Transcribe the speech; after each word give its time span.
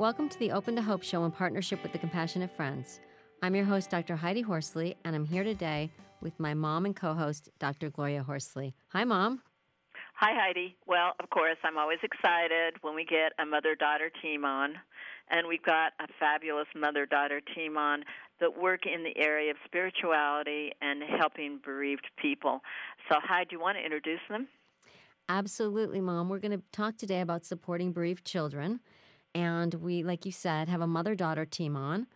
Welcome 0.00 0.30
to 0.30 0.38
the 0.38 0.52
Open 0.52 0.76
to 0.76 0.80
Hope 0.80 1.02
show 1.02 1.26
in 1.26 1.30
partnership 1.30 1.82
with 1.82 1.92
the 1.92 1.98
Compassionate 1.98 2.56
Friends. 2.56 3.00
I'm 3.42 3.54
your 3.54 3.66
host, 3.66 3.90
Dr. 3.90 4.16
Heidi 4.16 4.40
Horsley, 4.40 4.96
and 5.04 5.14
I'm 5.14 5.26
here 5.26 5.44
today 5.44 5.90
with 6.22 6.40
my 6.40 6.54
mom 6.54 6.86
and 6.86 6.96
co 6.96 7.12
host, 7.12 7.50
Dr. 7.58 7.90
Gloria 7.90 8.22
Horsley. 8.22 8.72
Hi, 8.94 9.04
Mom. 9.04 9.42
Hi, 10.14 10.30
Heidi. 10.32 10.74
Well, 10.86 11.12
of 11.22 11.28
course, 11.28 11.58
I'm 11.64 11.76
always 11.76 11.98
excited 12.02 12.76
when 12.80 12.94
we 12.94 13.04
get 13.04 13.34
a 13.38 13.44
mother 13.44 13.74
daughter 13.74 14.10
team 14.22 14.46
on. 14.46 14.76
And 15.30 15.46
we've 15.46 15.62
got 15.62 15.92
a 16.00 16.06
fabulous 16.18 16.68
mother 16.74 17.04
daughter 17.04 17.42
team 17.54 17.76
on 17.76 18.02
that 18.40 18.58
work 18.58 18.86
in 18.86 19.04
the 19.04 19.14
area 19.22 19.50
of 19.50 19.58
spirituality 19.66 20.72
and 20.80 21.02
helping 21.20 21.60
bereaved 21.62 22.06
people. 22.16 22.62
So, 23.10 23.18
Heidi, 23.22 23.50
do 23.50 23.56
you 23.56 23.60
want 23.60 23.76
to 23.76 23.84
introduce 23.84 24.20
them? 24.30 24.48
Absolutely, 25.28 26.00
Mom. 26.00 26.30
We're 26.30 26.38
going 26.38 26.58
to 26.58 26.64
talk 26.72 26.96
today 26.96 27.20
about 27.20 27.44
supporting 27.44 27.92
bereaved 27.92 28.24
children. 28.24 28.80
And 29.34 29.74
we, 29.74 30.02
like 30.02 30.26
you 30.26 30.32
said, 30.32 30.68
have 30.68 30.80
a 30.80 30.86
mother 30.86 31.14
daughter 31.14 31.44
team 31.44 31.76
on. 31.76 32.06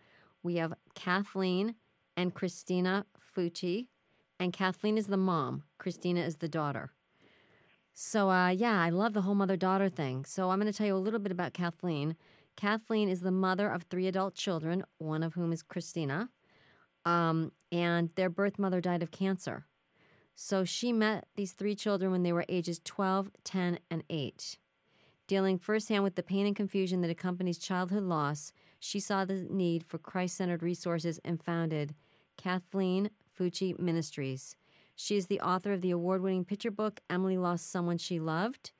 We 0.43 0.55
have 0.55 0.73
Kathleen 0.93 1.75
and 2.17 2.33
Kristina 2.33 3.05
Fucci. 3.35 3.87
And 4.39 4.51
Kathleen 4.51 4.97
is 4.97 5.07
the 5.07 5.17
mom, 5.17 5.63
Kristina 5.79 6.25
is 6.25 6.37
the 6.37 6.49
daughter. 6.49 6.91
So, 7.93 8.29
uh, 8.29 8.49
yeah, 8.49 8.81
I 8.81 8.89
love 8.89 9.13
the 9.13 9.21
whole 9.21 9.35
mother 9.35 9.55
daughter 9.55 9.87
thing. 9.87 10.25
So, 10.25 10.49
I'm 10.49 10.59
going 10.59 10.71
to 10.71 10.77
tell 10.77 10.87
you 10.87 10.95
a 10.95 10.97
little 10.97 11.19
bit 11.19 11.31
about 11.31 11.53
Kathleen. 11.53 12.17
Kathleen 12.57 13.07
is 13.07 13.21
the 13.21 13.31
mother 13.31 13.69
of 13.69 13.83
three 13.83 14.07
adult 14.07 14.35
children, 14.35 14.83
one 14.97 15.23
of 15.23 15.35
whom 15.35 15.53
is 15.53 15.63
Kristina. 15.63 16.29
Um, 17.05 17.53
and 17.71 18.09
their 18.15 18.29
birth 18.29 18.59
mother 18.59 18.81
died 18.81 19.03
of 19.03 19.11
cancer. 19.11 19.65
So 20.35 20.65
she 20.65 20.91
met 20.91 21.27
these 21.35 21.53
three 21.53 21.75
children 21.75 22.11
when 22.11 22.23
they 22.23 22.33
were 22.33 22.45
ages 22.49 22.81
12, 22.83 23.31
10, 23.43 23.79
and 23.89 24.03
8. 24.09 24.57
Dealing 25.27 25.57
firsthand 25.57 26.03
with 26.03 26.13
the 26.13 26.21
pain 26.21 26.45
and 26.45 26.55
confusion 26.55 27.01
that 27.01 27.09
accompanies 27.09 27.57
childhood 27.57 28.03
loss, 28.03 28.53
she 28.79 28.99
saw 28.99 29.25
the 29.25 29.47
need 29.49 29.83
for 29.83 29.97
Christ 29.97 30.37
centered 30.37 30.61
resources 30.61 31.19
and 31.25 31.41
founded 31.41 31.95
Kathleen 32.37 33.09
Fucci 33.35 33.77
Ministries. 33.79 34.55
She 34.95 35.17
is 35.17 35.25
the 35.25 35.41
author 35.41 35.73
of 35.73 35.81
the 35.81 35.89
award 35.89 36.21
winning 36.21 36.45
picture 36.45 36.69
book, 36.69 36.99
Emily 37.09 37.39
Lost 37.39 37.71
Someone 37.71 37.97
She 37.97 38.19
Loved, 38.19 38.71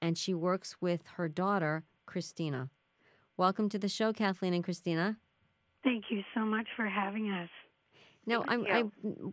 and 0.00 0.16
she 0.16 0.32
works 0.32 0.76
with 0.80 1.06
her 1.16 1.28
daughter, 1.28 1.84
Kristina. 2.06 2.70
Welcome 3.36 3.68
to 3.68 3.78
the 3.78 3.88
show, 3.88 4.14
Kathleen 4.14 4.54
and 4.54 4.64
Kristina. 4.64 5.16
Thank 5.84 6.04
you 6.08 6.22
so 6.34 6.46
much 6.46 6.66
for 6.76 6.86
having 6.86 7.30
us. 7.30 7.50
Now, 8.24 8.42
i 8.48 8.54
I 8.54 8.84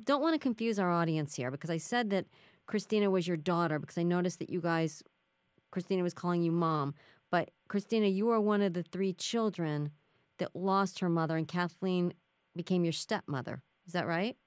don't 0.03 0.21
want 0.21 0.33
to 0.33 0.39
confuse 0.39 0.79
our 0.79 0.91
audience 0.91 1.35
here 1.35 1.49
because 1.49 1.69
I 1.69 1.77
said 1.77 2.09
that 2.09 2.25
Kristina 2.67 3.09
was 3.09 3.25
your 3.25 3.37
daughter 3.37 3.79
because 3.79 3.97
I 3.97 4.03
noticed 4.03 4.39
that 4.39 4.49
you 4.49 4.59
guys, 4.59 5.02
Kristina 5.71 6.03
was 6.03 6.13
calling 6.13 6.43
you 6.43 6.51
mom. 6.51 6.93
But 7.29 7.51
Kristina, 7.69 8.13
you 8.13 8.29
are 8.29 8.39
one 8.39 8.61
of 8.61 8.73
the 8.73 8.83
three 8.83 9.13
children 9.13 9.91
that 10.39 10.55
lost 10.55 10.99
her 10.99 11.09
mother, 11.09 11.35
and 11.35 11.47
Kathleen 11.47 12.13
became 12.55 12.83
your 12.83 12.93
stepmother. 12.93 13.61
Is 13.85 13.93
that 13.93 14.07
right? 14.07 14.37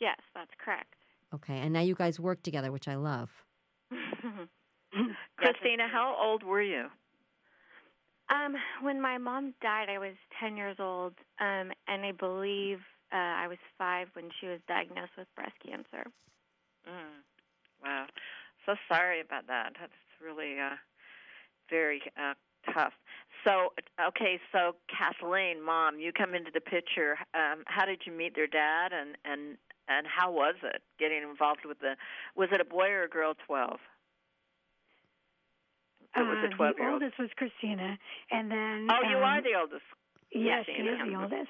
Yes, 0.00 0.18
that's 0.34 0.50
correct. 0.62 0.94
Okay, 1.34 1.58
and 1.58 1.72
now 1.72 1.80
you 1.80 1.94
guys 1.94 2.18
work 2.18 2.42
together, 2.42 2.72
which 2.72 2.88
I 2.88 2.96
love. 2.96 3.30
Kristina, 5.38 5.88
how 5.90 6.16
old 6.20 6.42
were 6.42 6.62
you? 6.62 6.86
Um, 8.30 8.54
when 8.82 9.00
my 9.00 9.18
mom 9.18 9.54
died, 9.60 9.88
I 9.88 9.98
was 9.98 10.14
10 10.40 10.56
years 10.56 10.76
old, 10.78 11.14
um, 11.40 11.72
and 11.88 12.04
I 12.04 12.12
believe 12.12 12.78
uh, 13.12 13.16
I 13.16 13.48
was 13.48 13.58
five 13.76 14.08
when 14.14 14.30
she 14.40 14.46
was 14.46 14.60
diagnosed 14.68 15.12
with 15.18 15.26
breast 15.34 15.54
cancer. 15.64 16.08
Mm. 16.88 17.22
Wow. 17.82 18.06
So 18.66 18.74
sorry 18.88 19.20
about 19.20 19.46
that. 19.46 19.72
That's 19.80 19.92
really 20.22 20.58
uh, 20.58 20.76
very 21.68 22.02
uh, 22.16 22.34
tough. 22.72 22.92
So, 23.44 23.72
okay, 24.08 24.38
so 24.52 24.76
Kathleen, 24.88 25.62
mom, 25.64 25.98
you 25.98 26.12
come 26.12 26.34
into 26.34 26.50
the 26.52 26.60
picture. 26.60 27.16
Um, 27.34 27.64
how 27.66 27.86
did 27.86 28.02
you 28.04 28.12
meet 28.12 28.34
their 28.34 28.46
dad, 28.46 28.92
and 28.92 29.16
and 29.24 29.56
and 29.88 30.06
how 30.06 30.30
was 30.30 30.56
it 30.62 30.82
getting 30.98 31.22
involved 31.22 31.64
with 31.64 31.80
the? 31.80 31.96
Was 32.36 32.48
it 32.52 32.60
a 32.60 32.64
boy 32.64 32.88
or 32.88 33.04
a 33.04 33.08
girl? 33.08 33.34
Twelve. 33.46 33.80
It 36.16 36.20
was 36.20 36.44
a 36.44 36.54
twelve. 36.54 36.74
Uh, 36.74 36.84
the 36.84 36.90
oldest 36.92 37.18
was 37.18 37.30
Kristina, 37.40 37.96
and 38.30 38.50
then. 38.50 38.88
Oh, 38.90 39.04
um, 39.04 39.10
you 39.10 39.16
are 39.16 39.40
the 39.40 39.54
oldest. 39.58 39.84
Yes, 40.32 40.66
she 40.66 40.82
is 40.82 40.98
the 40.98 41.16
oldest. 41.16 41.48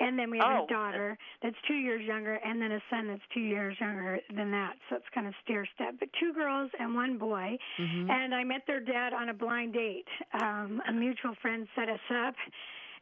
And 0.00 0.18
then 0.18 0.30
we 0.30 0.38
have 0.38 0.60
oh. 0.60 0.64
a 0.64 0.66
daughter 0.68 1.18
that's 1.42 1.56
two 1.66 1.74
years 1.74 2.02
younger, 2.02 2.38
and 2.44 2.60
then 2.60 2.72
a 2.72 2.80
son 2.90 3.08
that's 3.08 3.22
two 3.34 3.40
years 3.40 3.76
younger 3.80 4.20
than 4.34 4.50
that. 4.52 4.74
So 4.88 4.96
it's 4.96 5.06
kind 5.14 5.26
of 5.26 5.34
stair 5.44 5.66
step. 5.74 5.94
But 5.98 6.08
two 6.20 6.32
girls 6.32 6.70
and 6.78 6.94
one 6.94 7.18
boy. 7.18 7.58
Mm-hmm. 7.80 8.10
And 8.10 8.34
I 8.34 8.44
met 8.44 8.62
their 8.66 8.80
dad 8.80 9.12
on 9.12 9.28
a 9.28 9.34
blind 9.34 9.74
date. 9.74 10.06
Um, 10.40 10.80
a 10.88 10.92
mutual 10.92 11.34
friend 11.42 11.66
set 11.74 11.88
us 11.88 12.00
up, 12.26 12.34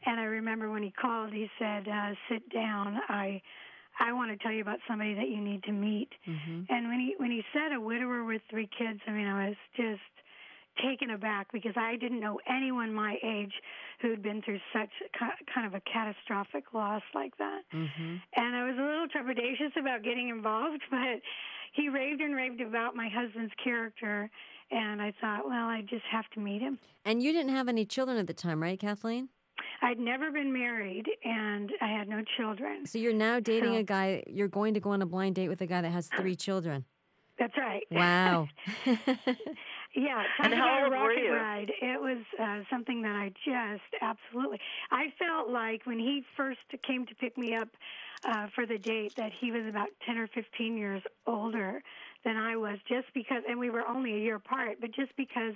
and 0.07 0.21
I 0.21 0.25
remember 0.25 0.71
when 0.71 0.83
he 0.83 0.91
called, 0.91 1.33
he 1.33 1.49
said, 1.59 1.87
uh, 1.89 2.15
"Sit 2.29 2.49
down. 2.51 2.99
I." 3.09 3.43
I 3.99 4.13
want 4.13 4.31
to 4.31 4.37
tell 4.37 4.53
you 4.53 4.61
about 4.61 4.79
somebody 4.87 5.15
that 5.15 5.31
you 5.31 5.41
need 5.41 5.63
to 5.65 5.73
meet. 5.73 6.11
Mm-hmm. 6.29 6.65
And 6.69 6.89
when 6.89 7.01
he 7.01 7.15
when 7.17 7.31
he 7.31 7.43
said 7.55 7.73
a 7.75 7.81
widower 7.81 8.25
with 8.25 8.43
three 8.51 8.69
kids, 8.79 9.01
I 9.07 9.11
mean, 9.11 9.27
I 9.27 9.49
was 9.49 9.57
just 9.75 10.03
taken 10.83 11.11
aback 11.11 11.53
because 11.53 11.75
I 11.77 11.97
didn't 11.97 12.21
know 12.21 12.39
anyone 12.49 12.93
my 12.93 13.17
age 13.23 13.53
who'd 14.01 14.23
been 14.23 14.43
through 14.43 14.61
such 14.73 14.91
kind 15.19 15.67
of 15.67 15.75
a 15.75 15.81
catastrophic 15.81 16.65
loss 16.73 17.03
like 17.15 17.37
that. 17.39 17.63
Mm-hmm. 17.75 18.17
And 18.37 18.57
I 18.57 18.65
was 18.65 18.77
a 18.79 18.83
little 18.83 19.07
trepidatious 19.09 19.79
about 19.79 20.03
getting 20.03 20.29
involved, 20.29 20.83
but 20.91 21.21
he 21.73 21.89
raved 21.89 22.21
and 22.21 22.35
raved 22.35 22.61
about 22.61 22.95
my 22.95 23.09
husband's 23.09 23.53
character. 23.63 24.31
And 24.71 25.01
I 25.01 25.13
thought, 25.21 25.47
well, 25.47 25.67
I 25.67 25.83
just 25.83 26.05
have 26.11 26.25
to 26.35 26.41
meet 26.41 26.61
him. 26.61 26.79
And 27.05 27.23
you 27.23 27.33
didn't 27.33 27.55
have 27.55 27.69
any 27.69 27.85
children 27.85 28.19
at 28.19 28.27
the 28.27 28.35
time, 28.35 28.61
right, 28.61 28.79
Kathleen? 28.79 29.29
I'd 29.83 29.99
never 29.99 30.31
been 30.31 30.53
married 30.53 31.07
and 31.25 31.71
I 31.81 31.89
had 31.89 32.09
no 32.09 32.23
children. 32.37 32.87
So 32.87 32.99
you're 32.99 33.13
now 33.13 33.41
dating 33.41 33.75
so, 33.75 33.79
a 33.79 33.83
guy, 33.83 34.25
you're 34.27 34.49
going 34.49 34.75
to 34.75 34.81
go 34.81 34.91
on 34.91 35.03
a 35.03 35.07
blind 35.07 35.35
date 35.35 35.49
with 35.49 35.61
a 35.61 35.67
guy 35.67 35.81
that 35.83 35.91
has 35.91 36.09
three 36.09 36.35
children. 36.35 36.85
That's 37.39 37.57
right. 37.57 37.83
Wow. 37.91 38.49
Yeah, 39.97 40.23
and 40.43 40.53
how 40.53 40.85
old 40.85 40.93
were 40.93 41.13
you? 41.13 41.35
Ride. 41.35 41.73
It 41.81 42.01
was 42.01 42.19
uh, 42.41 42.61
something 42.71 43.03
that 43.03 43.17
I 43.17 43.33
just 43.45 44.03
absolutely. 44.03 44.61
I 44.91 45.13
felt 45.19 45.51
like 45.51 45.87
when 45.87 45.99
he 45.99 46.23
first 46.37 46.61
came 46.87 47.07
to 47.07 47.15
pick 47.15 47.37
me 47.39 47.55
up 47.55 47.69
uh, 48.25 48.49
for 48.55 48.67
the 48.67 48.79
date 48.79 49.15
that 49.17 49.33
he 49.41 49.51
was 49.51 49.67
about 49.67 49.89
ten 50.05 50.19
or 50.19 50.29
fifteen 50.29 50.77
years 50.77 51.03
older 51.27 51.83
than 52.25 52.37
I 52.37 52.57
was, 52.57 52.79
just 52.89 53.07
because, 53.15 53.43
and 53.49 53.59
we 53.59 53.71
were 53.71 53.87
only 53.87 54.15
a 54.15 54.19
year 54.19 54.37
apart, 54.37 54.79
but 54.81 54.91
just 54.93 55.17
because 55.17 55.55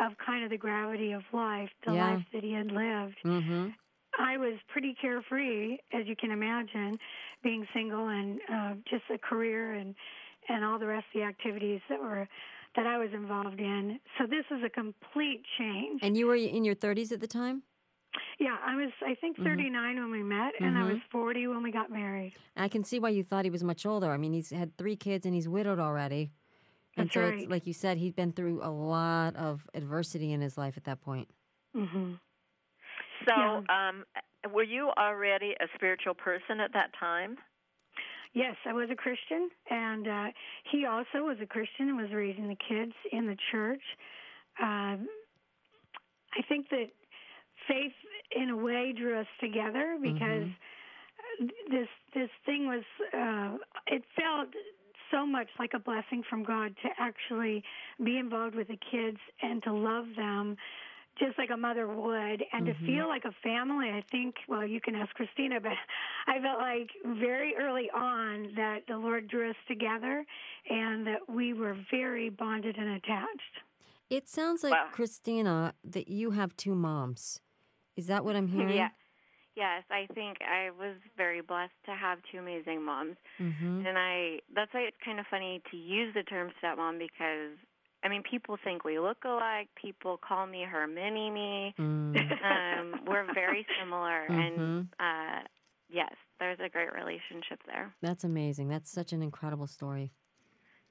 of 0.00 0.12
kind 0.24 0.44
of 0.44 0.50
the 0.50 0.56
gravity 0.56 1.12
of 1.12 1.22
life, 1.32 1.70
the 1.86 1.92
yeah. 1.92 2.10
life 2.10 2.24
that 2.32 2.42
he 2.42 2.52
had 2.52 2.70
lived. 2.70 3.16
Mm-hmm. 3.24 3.68
I 4.18 4.38
was 4.38 4.54
pretty 4.68 4.96
carefree, 5.00 5.76
as 5.92 6.06
you 6.06 6.16
can 6.16 6.30
imagine, 6.30 6.98
being 7.42 7.66
single 7.74 8.08
and 8.08 8.40
uh, 8.52 8.74
just 8.88 9.04
a 9.12 9.18
career 9.18 9.74
and 9.74 9.94
and 10.48 10.64
all 10.64 10.78
the 10.78 10.86
rest 10.86 11.06
of 11.12 11.20
the 11.20 11.26
activities 11.26 11.80
that 11.88 12.00
were 12.00 12.28
that 12.76 12.86
I 12.86 12.98
was 12.98 13.08
involved 13.12 13.60
in. 13.60 13.98
So 14.18 14.26
this 14.26 14.44
is 14.50 14.62
a 14.64 14.70
complete 14.70 15.42
change. 15.58 16.00
And 16.02 16.16
you 16.16 16.26
were 16.26 16.36
in 16.36 16.64
your 16.64 16.74
30s 16.74 17.12
at 17.12 17.20
the 17.20 17.26
time? 17.26 17.62
Yeah, 18.38 18.56
I 18.64 18.76
was 18.76 18.90
I 19.02 19.14
think 19.14 19.36
mm-hmm. 19.36 19.48
39 19.48 19.72
mm-hmm. 19.72 20.02
when 20.02 20.10
we 20.10 20.22
met 20.22 20.52
and 20.60 20.74
mm-hmm. 20.74 20.84
I 20.84 20.92
was 20.92 21.02
40 21.10 21.48
when 21.48 21.62
we 21.62 21.72
got 21.72 21.90
married. 21.90 22.34
I 22.56 22.68
can 22.68 22.84
see 22.84 22.98
why 22.98 23.10
you 23.10 23.22
thought 23.22 23.44
he 23.44 23.50
was 23.50 23.64
much 23.64 23.84
older. 23.84 24.10
I 24.10 24.16
mean, 24.16 24.32
he's 24.32 24.50
had 24.50 24.76
3 24.76 24.96
kids 24.96 25.26
and 25.26 25.34
he's 25.34 25.48
widowed 25.48 25.78
already. 25.78 26.30
And 26.96 27.08
That's 27.08 27.14
so 27.14 27.22
right. 27.22 27.40
it's 27.40 27.50
like 27.50 27.66
you 27.66 27.72
said 27.72 27.98
he'd 27.98 28.16
been 28.16 28.32
through 28.32 28.60
a 28.62 28.70
lot 28.70 29.36
of 29.36 29.66
adversity 29.74 30.32
in 30.32 30.40
his 30.40 30.56
life 30.56 30.74
at 30.76 30.84
that 30.84 31.02
point. 31.02 31.28
Mhm. 31.74 32.18
So, 33.26 33.34
yeah. 33.36 33.88
um 33.88 34.04
were 34.52 34.62
you 34.62 34.90
already 34.96 35.54
a 35.60 35.66
spiritual 35.74 36.14
person 36.14 36.60
at 36.60 36.72
that 36.72 36.90
time? 36.98 37.36
Yes, 38.36 38.54
I 38.66 38.74
was 38.74 38.90
a 38.92 38.94
Christian, 38.94 39.48
and 39.70 40.06
uh, 40.06 40.26
he 40.70 40.84
also 40.84 41.24
was 41.24 41.38
a 41.42 41.46
Christian 41.46 41.88
and 41.88 41.96
was 41.96 42.12
raising 42.12 42.48
the 42.48 42.58
kids 42.68 42.92
in 43.10 43.26
the 43.26 43.36
church. 43.50 43.80
Um, 44.60 45.08
I 46.36 46.42
think 46.46 46.68
that 46.68 46.88
faith, 47.66 47.96
in 48.38 48.50
a 48.50 48.56
way, 48.56 48.92
drew 48.94 49.18
us 49.18 49.26
together 49.40 49.96
because 50.02 50.50
mm-hmm. 51.40 51.46
this 51.70 51.88
this 52.14 52.28
thing 52.44 52.66
was. 52.66 52.84
Uh, 53.14 53.56
it 53.86 54.02
felt 54.14 54.48
so 55.10 55.24
much 55.24 55.48
like 55.58 55.70
a 55.74 55.78
blessing 55.78 56.22
from 56.28 56.44
God 56.44 56.74
to 56.82 56.88
actually 56.98 57.64
be 58.04 58.18
involved 58.18 58.54
with 58.54 58.68
the 58.68 58.78
kids 58.90 59.18
and 59.40 59.62
to 59.62 59.72
love 59.72 60.04
them 60.14 60.58
just 61.18 61.38
like 61.38 61.50
a 61.52 61.56
mother 61.56 61.86
would 61.86 62.42
and 62.52 62.66
mm-hmm. 62.66 62.66
to 62.66 62.86
feel 62.86 63.08
like 63.08 63.24
a 63.24 63.32
family 63.42 63.88
i 63.88 64.02
think 64.10 64.34
well 64.48 64.66
you 64.66 64.80
can 64.80 64.94
ask 64.94 65.10
kristina 65.16 65.62
but 65.62 65.72
i 66.26 66.40
felt 66.40 66.58
like 66.58 66.90
very 67.18 67.54
early 67.58 67.90
on 67.94 68.48
that 68.56 68.80
the 68.88 68.96
lord 68.96 69.28
drew 69.28 69.50
us 69.50 69.56
together 69.68 70.24
and 70.68 71.06
that 71.06 71.20
we 71.28 71.52
were 71.52 71.76
very 71.90 72.28
bonded 72.28 72.76
and 72.76 72.96
attached 72.96 73.40
it 74.10 74.28
sounds 74.28 74.62
like 74.62 74.72
wow. 74.72 74.88
kristina 74.94 75.72
that 75.84 76.08
you 76.08 76.30
have 76.30 76.56
two 76.56 76.74
moms 76.74 77.40
is 77.96 78.06
that 78.06 78.24
what 78.24 78.36
i'm 78.36 78.48
hearing 78.48 78.76
yeah 78.76 78.88
yes 79.56 79.82
i 79.90 80.06
think 80.14 80.38
i 80.42 80.70
was 80.70 80.96
very 81.16 81.40
blessed 81.40 81.72
to 81.84 81.92
have 81.92 82.18
two 82.30 82.38
amazing 82.38 82.84
moms 82.84 83.16
mm-hmm. 83.40 83.86
and 83.86 83.98
i 83.98 84.38
that's 84.54 84.72
why 84.74 84.80
it's 84.80 84.96
kind 85.04 85.18
of 85.18 85.26
funny 85.30 85.62
to 85.70 85.76
use 85.76 86.12
the 86.14 86.22
term 86.24 86.50
stepmom 86.62 86.98
because 86.98 87.56
I 88.06 88.08
mean, 88.08 88.22
people 88.22 88.56
think 88.62 88.84
we 88.84 89.00
look 89.00 89.24
alike. 89.24 89.68
People 89.74 90.16
call 90.16 90.46
me 90.46 90.62
her 90.62 90.86
mini 90.86 91.28
me. 91.28 91.74
Mm. 91.76 92.14
um, 92.16 93.00
we're 93.04 93.26
very 93.34 93.66
similar, 93.80 94.26
mm-hmm. 94.30 94.60
and 94.60 94.88
uh, 95.00 95.40
yes, 95.90 96.12
there's 96.38 96.58
a 96.64 96.68
great 96.68 96.92
relationship 96.92 97.58
there. 97.66 97.92
That's 98.02 98.22
amazing. 98.22 98.68
That's 98.68 98.92
such 98.92 99.12
an 99.12 99.22
incredible 99.22 99.66
story. 99.66 100.12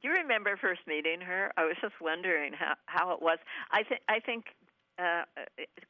Do 0.02 0.10
you 0.10 0.14
remember 0.14 0.58
first 0.60 0.82
meeting 0.88 1.22
her? 1.22 1.54
I 1.56 1.64
was 1.64 1.78
just 1.82 1.94
wondering 2.02 2.52
how 2.52 2.74
how 2.86 3.12
it 3.14 3.22
was. 3.22 3.38
I 3.72 3.84
think 3.84 4.02
I 4.10 4.20
think 4.20 4.46
uh, 5.00 5.24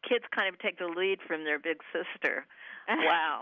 kids 0.08 0.26
kind 0.34 0.54
of 0.54 0.60
take 0.60 0.78
the 0.78 0.86
lead 0.86 1.18
from 1.26 1.44
their 1.44 1.58
big 1.58 1.78
sister. 1.92 2.46
Wow. 2.88 3.42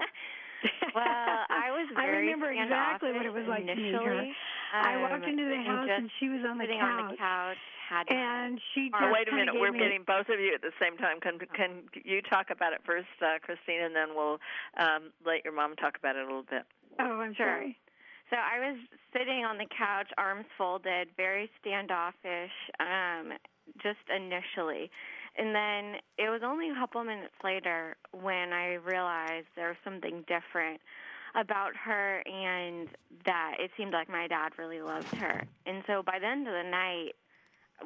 well, 0.96 1.04
I 1.52 1.68
was 1.72 1.92
I 1.98 2.06
remember 2.06 2.50
exactly 2.50 3.12
what 3.12 3.26
it 3.26 3.34
was 3.34 3.44
like 3.48 3.64
initially. 3.64 3.92
to 3.92 4.00
meet 4.00 4.06
her. 4.06 4.26
Um, 4.74 4.82
I 4.82 4.98
walked 4.98 5.26
into 5.26 5.46
the 5.46 5.62
house 5.70 5.86
and, 5.86 6.10
and 6.10 6.12
she 6.20 6.30
was 6.30 6.42
on 6.50 6.58
the 6.58 6.66
sitting 6.66 6.82
couch. 6.82 7.02
on 7.02 7.12
the 7.12 7.18
couch. 7.18 7.62
Had 7.84 8.10
and 8.10 8.60
she 8.74 8.90
just 8.90 9.04
oh, 9.04 9.12
wait 9.14 9.30
a 9.30 9.36
minute. 9.36 9.54
We're 9.54 9.72
me... 9.72 9.78
getting 9.78 10.02
both 10.02 10.30
of 10.34 10.40
you 10.40 10.50
at 10.56 10.66
the 10.66 10.74
same 10.82 10.98
time. 10.98 11.20
Can 11.20 11.38
can 11.54 11.86
you 11.94 12.24
talk 12.24 12.50
about 12.50 12.74
it 12.74 12.82
first, 12.86 13.12
uh, 13.22 13.38
Christine, 13.44 13.84
and 13.84 13.96
then 13.96 14.16
we'll 14.16 14.40
um, 14.80 15.14
let 15.26 15.46
your 15.46 15.54
mom 15.54 15.76
talk 15.76 15.98
about 16.00 16.16
it 16.16 16.24
a 16.24 16.26
little 16.26 16.48
bit. 16.50 16.64
Oh, 16.98 17.22
I'm 17.22 17.36
sure. 17.36 17.46
sorry. 17.46 17.78
So 18.32 18.38
I 18.38 18.72
was 18.72 18.80
sitting 19.12 19.46
on 19.46 19.60
the 19.60 19.68
couch, 19.78 20.10
arms 20.18 20.46
folded, 20.58 21.10
very 21.18 21.52
standoffish, 21.62 22.56
um, 22.80 23.38
just 23.84 24.02
initially. 24.10 24.90
And 25.38 25.54
then 25.54 26.02
it 26.18 26.30
was 26.30 26.42
only 26.44 26.70
a 26.70 26.76
couple 26.76 27.04
minutes 27.04 27.38
later 27.44 27.96
when 28.12 28.54
I 28.54 28.82
realized 28.82 29.48
there 29.56 29.70
was 29.70 29.78
something 29.84 30.26
different 30.26 30.82
about 31.36 31.76
her 31.76 32.22
and 32.26 32.88
that 33.26 33.56
it 33.60 33.72
seemed 33.78 33.94
like 33.94 34.10
my 34.10 34.28
dad 34.28 34.52
really 34.58 34.82
loved 34.82 35.14
her. 35.16 35.44
And 35.66 35.84
so 35.88 36.04
by 36.04 36.20
the 36.20 36.28
end 36.28 36.48
of 36.48 36.54
the 36.54 36.70
night, 36.70 37.14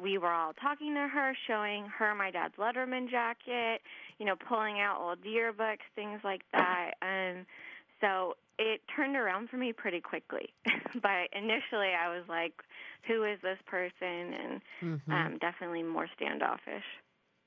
we 0.02 0.18
were 0.18 0.32
all 0.32 0.52
talking 0.52 0.94
to 0.94 1.08
her, 1.08 1.34
showing 1.46 1.86
her 1.86 2.14
my 2.14 2.30
dad's 2.30 2.54
Letterman 2.56 3.10
jacket, 3.10 3.80
you 4.18 4.26
know, 4.26 4.36
pulling 4.36 4.80
out 4.80 5.00
old 5.00 5.22
yearbooks, 5.24 5.86
things 5.94 6.20
like 6.22 6.42
that. 6.52 6.92
And 7.00 7.46
so 8.00 8.36
it 8.58 8.80
turned 8.94 9.16
around 9.16 9.48
for 9.48 9.56
me 9.56 9.72
pretty 9.72 10.00
quickly. 10.00 10.52
but 11.02 11.28
initially, 11.32 11.92
I 11.98 12.08
was 12.08 12.24
like, 12.28 12.52
"Who 13.06 13.24
is 13.24 13.38
this 13.42 13.58
person?" 13.66 13.92
and 14.34 14.60
mm-hmm. 14.82 15.12
um, 15.12 15.38
definitely 15.38 15.82
more 15.82 16.08
standoffish. 16.16 16.84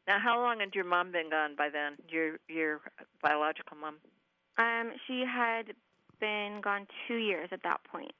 Now, 0.07 0.19
how 0.19 0.39
long 0.39 0.59
had 0.59 0.73
your 0.73 0.85
mom 0.85 1.11
been 1.11 1.29
gone 1.29 1.55
by 1.55 1.69
then? 1.69 1.93
Your 2.09 2.37
your 2.47 2.81
biological 3.21 3.77
mom? 3.77 3.95
Um, 4.57 4.93
she 5.07 5.23
had 5.25 5.73
been 6.21 6.61
gone 6.61 6.87
two 7.07 7.17
years 7.17 7.49
at 7.51 7.63
that 7.63 7.83
point. 7.83 8.13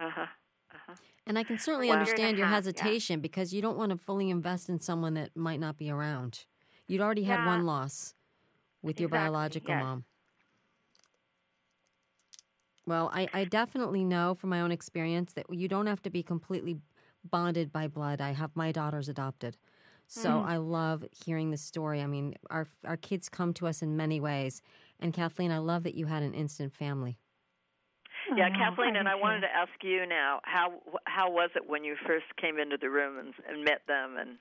Uh 0.00 0.10
huh. 0.12 0.26
Uh-huh. 0.74 0.94
And 1.26 1.38
I 1.38 1.44
can 1.44 1.58
certainly 1.58 1.88
wow. 1.88 1.94
understand 1.94 2.36
your 2.36 2.46
half, 2.46 2.56
hesitation 2.56 3.18
yeah. 3.18 3.22
because 3.22 3.52
you 3.54 3.62
don't 3.62 3.78
want 3.78 3.92
to 3.92 3.98
fully 3.98 4.30
invest 4.30 4.68
in 4.68 4.80
someone 4.80 5.14
that 5.14 5.36
might 5.36 5.60
not 5.60 5.76
be 5.76 5.90
around. 5.90 6.46
You'd 6.88 7.00
already 7.00 7.24
had 7.24 7.40
yeah. 7.40 7.46
one 7.46 7.64
loss 7.64 8.14
with 8.82 8.98
your 8.98 9.08
exactly. 9.08 9.26
biological 9.26 9.74
yes. 9.74 9.82
mom. 9.82 10.04
Well, 12.84 13.10
I, 13.14 13.28
I 13.32 13.44
definitely 13.44 14.04
know 14.04 14.34
from 14.34 14.50
my 14.50 14.60
own 14.60 14.72
experience 14.72 15.34
that 15.34 15.46
you 15.50 15.68
don't 15.68 15.86
have 15.86 16.02
to 16.02 16.10
be 16.10 16.24
completely 16.24 16.78
bonded 17.24 17.72
by 17.72 17.86
blood. 17.86 18.20
I 18.20 18.32
have 18.32 18.50
my 18.56 18.72
daughters 18.72 19.08
adopted. 19.08 19.56
So 20.08 20.28
mm. 20.28 20.44
I 20.44 20.56
love 20.56 21.04
hearing 21.24 21.50
the 21.50 21.56
story. 21.56 22.02
I 22.02 22.06
mean, 22.06 22.34
our 22.50 22.66
our 22.84 22.96
kids 22.96 23.28
come 23.28 23.54
to 23.54 23.68
us 23.68 23.82
in 23.82 23.96
many 23.96 24.20
ways. 24.20 24.60
And 24.98 25.12
Kathleen, 25.12 25.52
I 25.52 25.58
love 25.58 25.84
that 25.84 25.94
you 25.94 26.06
had 26.06 26.22
an 26.22 26.34
instant 26.34 26.74
family. 26.74 27.18
Yeah, 28.36 28.48
oh, 28.52 28.58
Kathleen, 28.58 28.96
and 28.96 29.08
I 29.08 29.14
wanted 29.14 29.40
to 29.42 29.52
ask 29.54 29.72
you 29.82 30.06
now 30.06 30.40
how 30.44 30.74
how 31.04 31.30
was 31.30 31.50
it 31.56 31.68
when 31.68 31.84
you 31.84 31.96
first 32.06 32.26
came 32.40 32.58
into 32.58 32.76
the 32.80 32.88
room 32.88 33.18
and, 33.18 33.34
and 33.48 33.64
met 33.64 33.82
them 33.86 34.16
and 34.18 34.38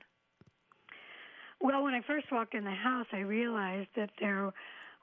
well, 1.61 1.83
when 1.83 1.93
I 1.93 2.01
first 2.07 2.25
walked 2.31 2.55
in 2.55 2.63
the 2.63 2.71
house, 2.71 3.05
I 3.13 3.19
realized 3.19 3.89
that 3.95 4.09
there 4.19 4.51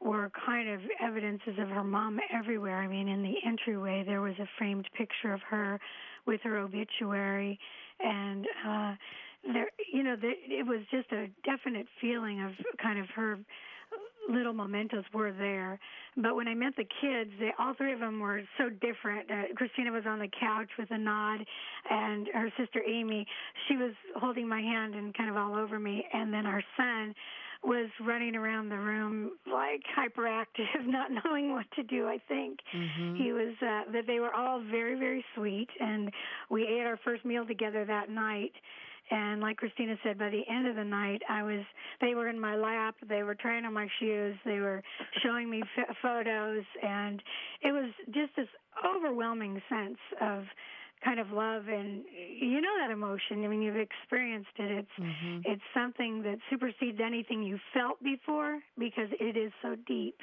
were 0.00 0.31
kind 0.44 0.69
of 0.69 0.81
evidences 1.00 1.55
of 1.58 1.69
her 1.69 1.85
mom 1.85 2.19
everywhere. 2.32 2.79
I 2.79 2.88
mean, 2.88 3.08
in 3.08 3.23
the 3.23 3.35
entryway, 3.46 4.02
there 4.05 4.20
was 4.20 4.35
a 4.40 4.49
framed 4.58 4.88
picture 4.96 5.32
of 5.32 5.40
her 5.49 5.79
with 6.26 6.40
her 6.43 6.58
obituary, 6.58 7.58
and 8.00 8.46
uh, 8.67 8.94
there, 9.52 9.69
you 9.93 10.02
know, 10.02 10.17
the, 10.17 10.32
it 10.49 10.67
was 10.67 10.81
just 10.90 11.11
a 11.12 11.29
definite 11.44 11.87
feeling 12.00 12.43
of 12.43 12.52
kind 12.82 12.99
of 12.99 13.06
her 13.14 13.38
little 14.28 14.52
mementos 14.52 15.04
were 15.12 15.32
there. 15.32 15.78
But 16.16 16.36
when 16.36 16.48
I 16.48 16.54
met 16.54 16.75
the 16.76 16.86
kids, 17.00 17.30
they 17.38 17.50
all 17.58 17.75
three 17.75 17.92
of 17.92 18.00
them 18.00 18.20
were 18.20 18.42
so 18.58 18.69
different. 18.69 19.30
Uh, 19.30 19.54
Kristina 19.54 19.92
was 19.92 20.04
on 20.06 20.19
the 20.19 20.28
couch 20.40 20.69
with 20.78 20.90
a 20.90 20.98
nod, 20.98 21.44
and 21.90 22.28
her 22.34 22.52
sister 22.58 22.82
Amy, 22.86 23.26
she 23.69 23.76
was 23.76 23.92
holding 24.16 24.48
my 24.48 24.60
hand 24.60 24.94
and 24.94 25.16
kind 25.16 25.30
of 25.30 25.36
all 25.36 25.56
over 25.56 25.78
me. 25.78 26.04
And 26.12 26.32
then 26.32 26.46
our 26.46 26.62
son 26.76 27.14
was 27.64 27.90
running 28.00 28.36
around 28.36 28.69
the 28.69 28.78
room 28.78 29.32
like 29.52 29.82
hyperactive, 29.96 30.86
not 30.86 31.10
knowing 31.25 31.52
what 31.52 31.66
to 31.76 31.82
do. 31.82 32.06
I 32.06 32.19
think 32.28 32.58
mm-hmm. 32.75 33.16
he 33.16 33.32
was. 33.32 33.54
Uh, 33.60 33.90
that 33.92 34.06
they 34.06 34.20
were 34.20 34.34
all 34.34 34.62
very, 34.70 34.98
very 34.98 35.25
sweet, 35.34 35.69
and 35.80 36.10
we 36.50 36.62
ate 36.62 36.86
our 36.86 36.98
first 37.04 37.25
meal 37.25 37.46
together 37.46 37.84
that 37.84 38.10
night 38.10 38.52
and 39.10 39.40
like 39.40 39.58
Kristina 39.58 39.96
said, 40.02 40.19
by 40.19 40.31
the 40.31 40.43
end 40.49 40.66
of 40.66 40.76
the 40.76 40.84
night, 40.84 41.22
I 41.28 41.43
was. 41.43 41.64
They 42.00 42.14
were 42.14 42.28
in 42.28 42.38
my 42.40 42.56
lap. 42.56 42.96
They 43.08 43.22
were 43.22 43.34
trying 43.34 43.64
on 43.64 43.72
my 43.75 43.88
shoes. 44.00 44.37
They 44.44 44.60
were 44.60 44.82
showing 45.22 45.50
me 45.50 45.62
f- 45.76 45.96
photos, 46.02 46.64
and 46.82 47.22
it 47.62 47.72
was 47.72 47.90
just 48.06 48.37
this 48.37 48.49
overwhelming 48.84 49.60
sense 49.69 49.99
of 50.20 50.44
kind 51.05 51.20
of 51.20 51.31
love 51.31 51.69
and 51.69 52.02
you 52.40 52.60
know 52.60 52.75
that 52.81 52.90
emotion 52.90 53.44
i 53.44 53.49
mean 53.49 53.62
you've 53.62 53.76
experienced 53.76 54.49
it 54.58 54.70
it's 54.70 54.88
mm-hmm. 54.99 55.40
it's 55.44 55.62
something 55.72 56.22
that 56.22 56.38
supersedes 56.50 56.99
anything 57.04 57.43
you 57.43 57.58
felt 57.72 58.02
before 58.02 58.58
because 58.78 59.08
it 59.20 59.37
is 59.37 59.52
so 59.62 59.76
deep 59.87 60.16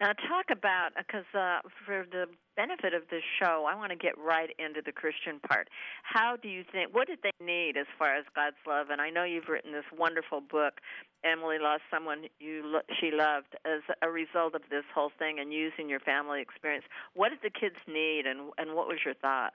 now, 0.00 0.12
talk 0.14 0.46
about 0.50 0.90
because 0.96 1.24
uh, 1.34 1.60
for 1.86 2.04
the 2.10 2.26
benefit 2.56 2.92
of 2.92 3.02
this 3.10 3.22
show, 3.38 3.66
I 3.70 3.76
want 3.76 3.90
to 3.90 3.96
get 3.96 4.18
right 4.18 4.50
into 4.58 4.82
the 4.84 4.90
Christian 4.90 5.38
part. 5.46 5.68
How 6.02 6.36
do 6.36 6.48
you 6.48 6.64
think? 6.72 6.94
What 6.94 7.06
did 7.06 7.18
they 7.22 7.32
need 7.44 7.76
as 7.76 7.86
far 7.98 8.16
as 8.16 8.24
God's 8.34 8.56
love? 8.66 8.88
And 8.90 9.00
I 9.00 9.10
know 9.10 9.24
you've 9.24 9.48
written 9.48 9.72
this 9.72 9.84
wonderful 9.96 10.40
book. 10.40 10.80
Emily 11.24 11.58
lost 11.60 11.82
someone 11.90 12.24
you 12.40 12.62
lo- 12.64 12.88
she 13.00 13.10
loved 13.12 13.54
as 13.64 13.82
a 14.02 14.10
result 14.10 14.54
of 14.54 14.62
this 14.70 14.84
whole 14.92 15.12
thing 15.18 15.38
and 15.38 15.52
using 15.52 15.88
your 15.88 16.00
family 16.00 16.40
experience. 16.40 16.84
What 17.14 17.28
did 17.28 17.38
the 17.42 17.50
kids 17.50 17.76
need, 17.86 18.26
and 18.26 18.50
and 18.58 18.74
what 18.74 18.88
was 18.88 18.98
your 19.04 19.14
thought? 19.14 19.54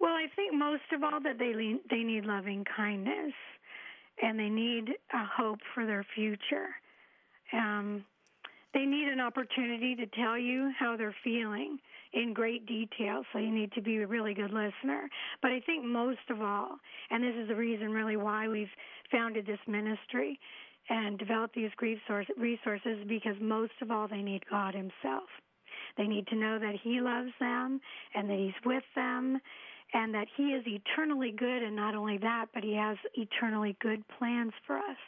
Well, 0.00 0.12
I 0.12 0.26
think 0.34 0.54
most 0.54 0.88
of 0.92 1.02
all 1.02 1.20
that 1.20 1.38
they 1.38 1.52
le- 1.52 1.80
they 1.90 2.02
need 2.02 2.24
loving 2.24 2.64
kindness, 2.64 3.34
and 4.22 4.38
they 4.38 4.48
need 4.48 4.90
a 5.12 5.24
hope 5.24 5.58
for 5.74 5.84
their 5.84 6.06
future. 6.14 6.68
Um, 7.52 8.04
they 8.76 8.84
need 8.84 9.08
an 9.08 9.20
opportunity 9.20 9.94
to 9.94 10.06
tell 10.08 10.36
you 10.36 10.70
how 10.78 10.98
they're 10.98 11.16
feeling 11.24 11.78
in 12.12 12.34
great 12.34 12.66
detail, 12.66 13.22
so 13.32 13.38
you 13.38 13.50
need 13.50 13.72
to 13.72 13.80
be 13.80 13.96
a 13.96 14.06
really 14.06 14.34
good 14.34 14.52
listener. 14.52 15.08
But 15.40 15.52
I 15.52 15.60
think 15.60 15.82
most 15.82 16.28
of 16.28 16.42
all, 16.42 16.76
and 17.10 17.24
this 17.24 17.34
is 17.40 17.48
the 17.48 17.56
reason 17.56 17.90
really 17.90 18.18
why 18.18 18.48
we've 18.48 18.68
founded 19.10 19.46
this 19.46 19.58
ministry 19.66 20.38
and 20.90 21.18
developed 21.18 21.54
these 21.54 21.70
grief 21.76 21.98
resources, 22.38 22.98
because 23.08 23.34
most 23.40 23.72
of 23.80 23.90
all, 23.90 24.08
they 24.08 24.20
need 24.20 24.42
God 24.50 24.74
Himself. 24.74 25.28
They 25.96 26.06
need 26.06 26.26
to 26.28 26.36
know 26.36 26.58
that 26.58 26.74
He 26.84 27.00
loves 27.00 27.32
them 27.40 27.80
and 28.14 28.28
that 28.28 28.36
He's 28.38 28.66
with 28.66 28.84
them 28.94 29.40
and 29.94 30.12
that 30.12 30.26
He 30.36 30.48
is 30.48 30.64
eternally 30.66 31.32
good, 31.36 31.62
and 31.62 31.74
not 31.74 31.94
only 31.94 32.18
that, 32.18 32.46
but 32.52 32.62
He 32.62 32.74
has 32.74 32.98
eternally 33.14 33.74
good 33.80 34.04
plans 34.18 34.52
for 34.66 34.76
us. 34.76 34.98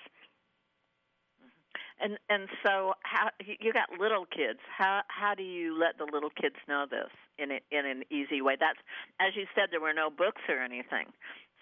And 2.00 2.18
and 2.28 2.48
so 2.64 2.94
how 3.02 3.30
you 3.44 3.72
got 3.72 3.98
little 3.98 4.24
kids. 4.26 4.60
How 4.76 5.02
how 5.08 5.34
do 5.34 5.42
you 5.42 5.78
let 5.78 5.98
the 5.98 6.06
little 6.10 6.30
kids 6.30 6.56
know 6.68 6.86
this 6.88 7.10
in 7.38 7.50
a, 7.50 7.60
in 7.70 7.86
an 7.86 8.02
easy 8.10 8.40
way? 8.40 8.56
That's 8.58 8.78
as 9.20 9.34
you 9.34 9.46
said 9.54 9.68
there 9.70 9.80
were 9.80 9.94
no 9.94 10.10
books 10.10 10.42
or 10.48 10.62
anything. 10.62 11.06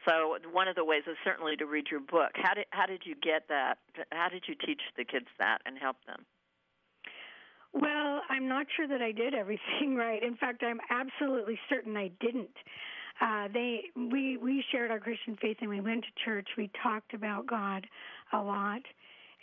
So 0.08 0.36
one 0.52 0.68
of 0.68 0.76
the 0.76 0.84
ways 0.84 1.02
is 1.06 1.16
certainly 1.24 1.56
to 1.56 1.66
read 1.66 1.86
your 1.90 2.00
book. 2.00 2.32
How 2.34 2.54
did 2.54 2.66
how 2.70 2.86
did 2.86 3.02
you 3.04 3.14
get 3.14 3.48
that? 3.48 3.78
How 4.12 4.28
did 4.28 4.44
you 4.46 4.54
teach 4.54 4.80
the 4.96 5.04
kids 5.04 5.26
that 5.38 5.58
and 5.66 5.78
help 5.78 5.96
them? 6.06 6.24
Well, 7.72 8.22
I'm 8.30 8.48
not 8.48 8.66
sure 8.74 8.88
that 8.88 9.02
I 9.02 9.12
did 9.12 9.34
everything 9.34 9.96
right. 9.96 10.22
In 10.22 10.36
fact, 10.36 10.62
I'm 10.62 10.80
absolutely 10.90 11.58
certain 11.68 11.96
I 11.96 12.10
didn't. 12.20 12.56
Uh, 13.20 13.48
they 13.52 13.84
we 13.96 14.36
we 14.36 14.62
shared 14.70 14.90
our 14.90 15.00
Christian 15.00 15.36
faith 15.40 15.58
and 15.60 15.70
we 15.70 15.80
went 15.80 16.04
to 16.04 16.24
church. 16.24 16.48
We 16.56 16.70
talked 16.82 17.14
about 17.14 17.46
God 17.46 17.86
a 18.32 18.38
lot, 18.38 18.82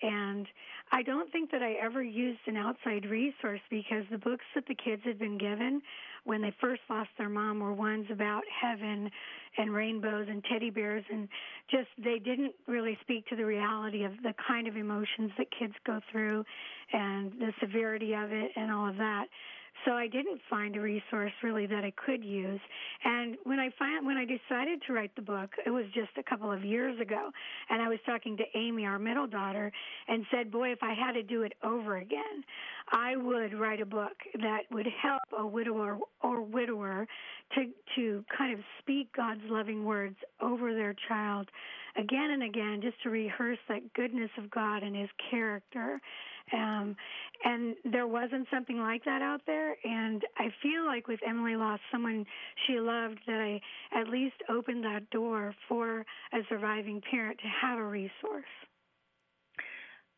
and 0.02 0.48
I 0.92 1.02
don't 1.02 1.32
think 1.32 1.52
that 1.52 1.64
I 1.64 1.74
ever 1.74 2.04
used 2.04 2.42
an 2.46 2.58
outside 2.58 3.06
resource 3.06 3.62
because 3.70 4.04
the 4.12 4.18
books 4.18 4.46
that 4.56 4.66
the 4.68 4.76
kids 4.76 5.02
had 5.06 5.18
been 5.18 5.38
given 5.38 5.82
when 6.24 6.42
they 6.42 6.54
first 6.62 6.82
lost 6.90 7.10
their 7.18 7.30
mom 7.30 7.60
were 7.60 7.74
ones 7.74 8.06
about 8.12 8.44
heaven 8.62 9.10
and 9.58 9.74
rainbows 9.74 10.28
and 10.30 10.44
teddy 10.52 10.70
bears 10.70 11.04
and 11.12 11.28
just 11.70 11.88
they 12.04 12.20
didn't 12.20 12.54
really 12.68 12.98
speak 13.02 13.28
to 13.28 13.36
the 13.36 13.46
reality 13.46 14.04
of 14.04 14.12
the 14.24 14.34
kind 14.48 14.68
of 14.68 14.78
emotions 14.78 15.32
that 15.38 15.48
kids 15.58 15.74
go 15.86 16.00
through 16.12 16.44
and 16.92 17.32
the 17.40 17.52
severity 17.60 18.14
of 18.14 18.32
it 18.32 18.52
and 18.56 18.72
all 18.72 18.88
of 18.88 18.98
that. 18.98 19.26
So 19.86 19.92
I 19.92 20.08
didn't 20.08 20.39
find 20.50 20.75
a 20.75 20.80
resource 20.80 21.32
really 21.44 21.65
that 21.65 21.84
I 21.84 21.92
could 21.92 22.24
use. 22.24 22.60
And 23.03 23.38
when 23.44 23.60
I 23.60 23.70
find 23.77 24.06
when 24.06 24.18
I 24.18 24.25
decided 24.25 24.82
to 24.88 24.94
write 24.94 25.15
the 25.15 25.22
book, 25.22 25.51
it 25.65 25.70
was 25.70 25.86
just 25.94 26.12
a 26.18 26.24
couple 26.24 26.51
of 26.51 26.63
years 26.63 27.00
ago, 27.00 27.32
and 27.70 27.82
I 27.82 27.89
was 27.89 28.00
talking 28.06 28.38
to 28.38 28.44
Amy, 28.56 28.86
our 28.86 29.00
middle 29.00 29.27
daughter, 29.27 29.72
and 30.08 30.25
said, 30.32 30.51
"Boy, 30.51 30.72
if 30.72 30.82
I 30.82 30.94
had 30.94 31.13
to 31.13 31.24
do 31.24 31.44
it 31.44 31.53
over 31.63 31.98
again, 31.98 32.44
I 32.92 33.15
would 33.15 33.53
write 33.53 33.82
a 33.82 33.86
book 33.86 34.15
that 34.36 34.62
would 34.72 34.88
help 35.01 35.22
a 35.38 35.46
widower 35.46 35.98
or 36.22 36.42
widower 36.42 37.08
to 37.56 37.65
to 37.96 38.25
kind 38.36 38.53
of 38.53 38.63
speak 38.80 39.12
God's 39.15 39.44
loving 39.50 39.84
words 39.84 40.18
over 40.39 40.74
their 40.74 40.96
child 41.08 41.50
again 41.96 42.32
and 42.32 42.44
again, 42.44 42.80
just 42.82 43.01
to 43.03 43.10
rehearse 43.10 43.60
that 43.70 43.94
goodness 43.94 44.32
of 44.38 44.50
God 44.50 44.84
and 44.84 44.96
His 44.96 45.10
character 45.30 46.01
um, 46.52 46.96
and 47.46 47.76
there 47.86 48.08
wasn't 48.08 48.48
something 48.52 48.80
like 48.80 49.06
that 49.06 49.22
out 49.22 49.42
there. 49.46 49.76
And 49.84 50.24
I 50.38 50.50
feel 50.62 50.86
like 50.86 51.08
with 51.08 51.20
Emily 51.28 51.56
lost 51.56 51.82
someone 51.92 52.26
she 52.68 52.80
loved, 52.80 53.20
that 53.28 53.40
I 53.40 53.62
at 53.98 54.10
least 54.10 54.36
opened 54.50 54.84
that 54.84 55.10
door 55.10 55.56
for 55.68 56.06
a 56.34 56.40
surviving 56.50 57.02
parent 57.10 57.40
to 57.40 57.48
have 57.48 57.80
a 57.80 57.86
resource. 57.86 58.46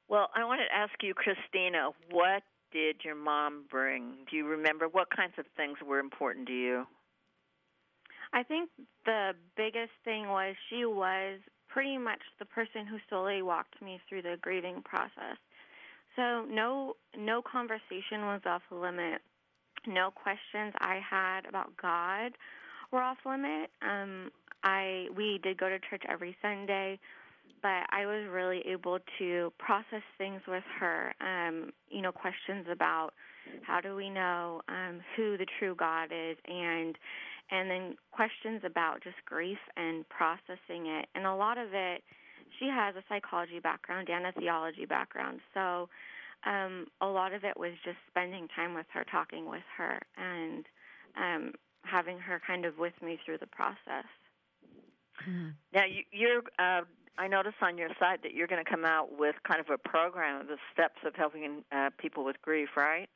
Well, 0.07 0.29
I 0.35 0.45
wanted 0.45 0.65
to 0.65 0.75
ask 0.75 0.93
you, 1.01 1.13
Kristina, 1.13 1.91
what 2.11 2.43
did 2.71 2.97
your 3.03 3.15
mom 3.15 3.65
bring? 3.69 4.17
Do 4.29 4.37
you 4.37 4.45
remember 4.45 4.87
what 4.87 5.07
kinds 5.15 5.33
of 5.39 5.45
things 5.57 5.77
were 5.85 5.99
important 5.99 6.47
to 6.47 6.53
you? 6.53 6.85
I 8.33 8.43
think 8.43 8.69
the 9.05 9.31
biggest 9.55 9.93
thing 10.03 10.27
was 10.27 10.55
she 10.69 10.85
was 10.85 11.39
pretty 11.69 11.97
much 11.97 12.19
the 12.37 12.45
person 12.45 12.85
who 12.85 12.97
solely 13.09 13.41
walked 13.41 13.81
me 13.81 13.99
through 14.07 14.21
the 14.21 14.35
grieving 14.41 14.81
process. 14.83 15.37
So 16.15 16.45
no 16.49 16.93
no 17.17 17.41
conversation 17.41 18.21
was 18.21 18.41
off 18.45 18.61
the 18.69 18.77
limit. 18.77 19.21
No 19.87 20.11
questions 20.11 20.73
I 20.79 20.99
had 21.07 21.45
about 21.47 21.75
God 21.77 22.31
were 22.91 23.01
off 23.01 23.17
limit. 23.25 23.69
Um, 23.81 24.31
I 24.63 25.07
we 25.15 25.39
did 25.43 25.57
go 25.57 25.69
to 25.69 25.79
church 25.89 26.03
every 26.09 26.35
Sunday, 26.41 26.99
but 27.61 27.85
I 27.91 28.05
was 28.05 28.27
really 28.31 28.61
able 28.65 28.99
to 29.19 29.53
process 29.59 30.03
things 30.17 30.41
with 30.47 30.63
her. 30.79 31.13
Um, 31.21 31.71
you 31.89 32.01
know, 32.01 32.11
questions 32.11 32.65
about 32.71 33.11
how 33.61 33.79
do 33.81 33.95
we 33.95 34.09
know 34.09 34.61
um, 34.69 35.01
who 35.15 35.37
the 35.37 35.45
true 35.59 35.75
God 35.75 36.05
is, 36.11 36.37
and 36.47 36.97
and 37.51 37.69
then 37.69 37.95
questions 38.11 38.61
about 38.65 39.03
just 39.03 39.17
grief 39.25 39.59
and 39.77 40.07
processing 40.09 40.87
it. 40.87 41.07
And 41.13 41.25
a 41.25 41.35
lot 41.35 41.57
of 41.57 41.73
it 41.73 42.01
she 42.59 42.67
has 42.67 42.95
a 42.95 43.03
psychology 43.09 43.59
background 43.59 44.09
and 44.09 44.25
a 44.25 44.31
theology 44.31 44.85
background. 44.85 45.39
So 45.53 45.89
um, 46.45 46.87
a 47.01 47.07
lot 47.07 47.33
of 47.33 47.43
it 47.43 47.57
was 47.57 47.71
just 47.83 47.97
spending 48.09 48.47
time 48.55 48.73
with 48.73 48.85
her, 48.93 49.03
talking 49.03 49.49
with 49.49 49.63
her, 49.77 49.99
and 50.17 50.65
um, 51.17 51.53
having 51.83 52.19
her 52.19 52.41
kind 52.45 52.65
of 52.65 52.77
with 52.77 52.93
me 53.01 53.19
through 53.25 53.39
the 53.39 53.47
process. 53.47 54.05
Mm-hmm. 55.27 55.49
Now, 55.73 55.85
you, 55.85 56.03
you're. 56.11 56.41
Uh, 56.59 56.83
I 57.17 57.29
noticed 57.29 57.55
on 57.61 57.77
your 57.77 57.87
site 57.97 58.23
that 58.23 58.33
you're 58.33 58.47
going 58.47 58.63
to 58.63 58.69
come 58.69 58.83
out 58.83 59.17
with 59.17 59.35
kind 59.47 59.61
of 59.61 59.69
a 59.69 59.77
program 59.77 60.41
of 60.41 60.47
the 60.47 60.57
steps 60.73 60.97
of 61.05 61.15
helping 61.15 61.63
uh, 61.71 61.89
people 61.97 62.25
with 62.25 62.35
grief, 62.41 62.69
right? 62.75 63.07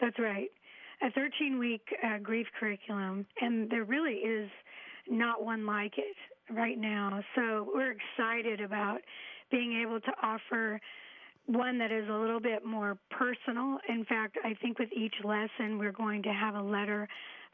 That's 0.00 0.18
right. 0.18 0.48
A 1.02 1.10
13 1.10 1.58
week 1.58 1.82
uh, 2.02 2.18
grief 2.22 2.46
curriculum, 2.58 3.26
and 3.40 3.68
there 3.70 3.84
really 3.84 4.14
is 4.14 4.48
not 5.08 5.44
one 5.44 5.66
like 5.66 5.98
it 5.98 6.16
right 6.54 6.78
now. 6.78 7.22
So 7.34 7.68
we're 7.74 7.92
excited 7.92 8.60
about 8.60 8.98
being 9.50 9.80
able 9.82 10.00
to 10.00 10.12
offer 10.22 10.80
one 11.46 11.78
that 11.78 11.90
is 11.90 12.08
a 12.08 12.12
little 12.12 12.40
bit 12.40 12.64
more 12.64 12.96
personal. 13.10 13.78
In 13.88 14.04
fact, 14.04 14.36
I 14.44 14.54
think 14.62 14.78
with 14.78 14.90
each 14.92 15.14
lesson, 15.24 15.78
we're 15.78 15.92
going 15.92 16.22
to 16.22 16.32
have 16.32 16.54
a 16.54 16.62
letter 16.62 17.08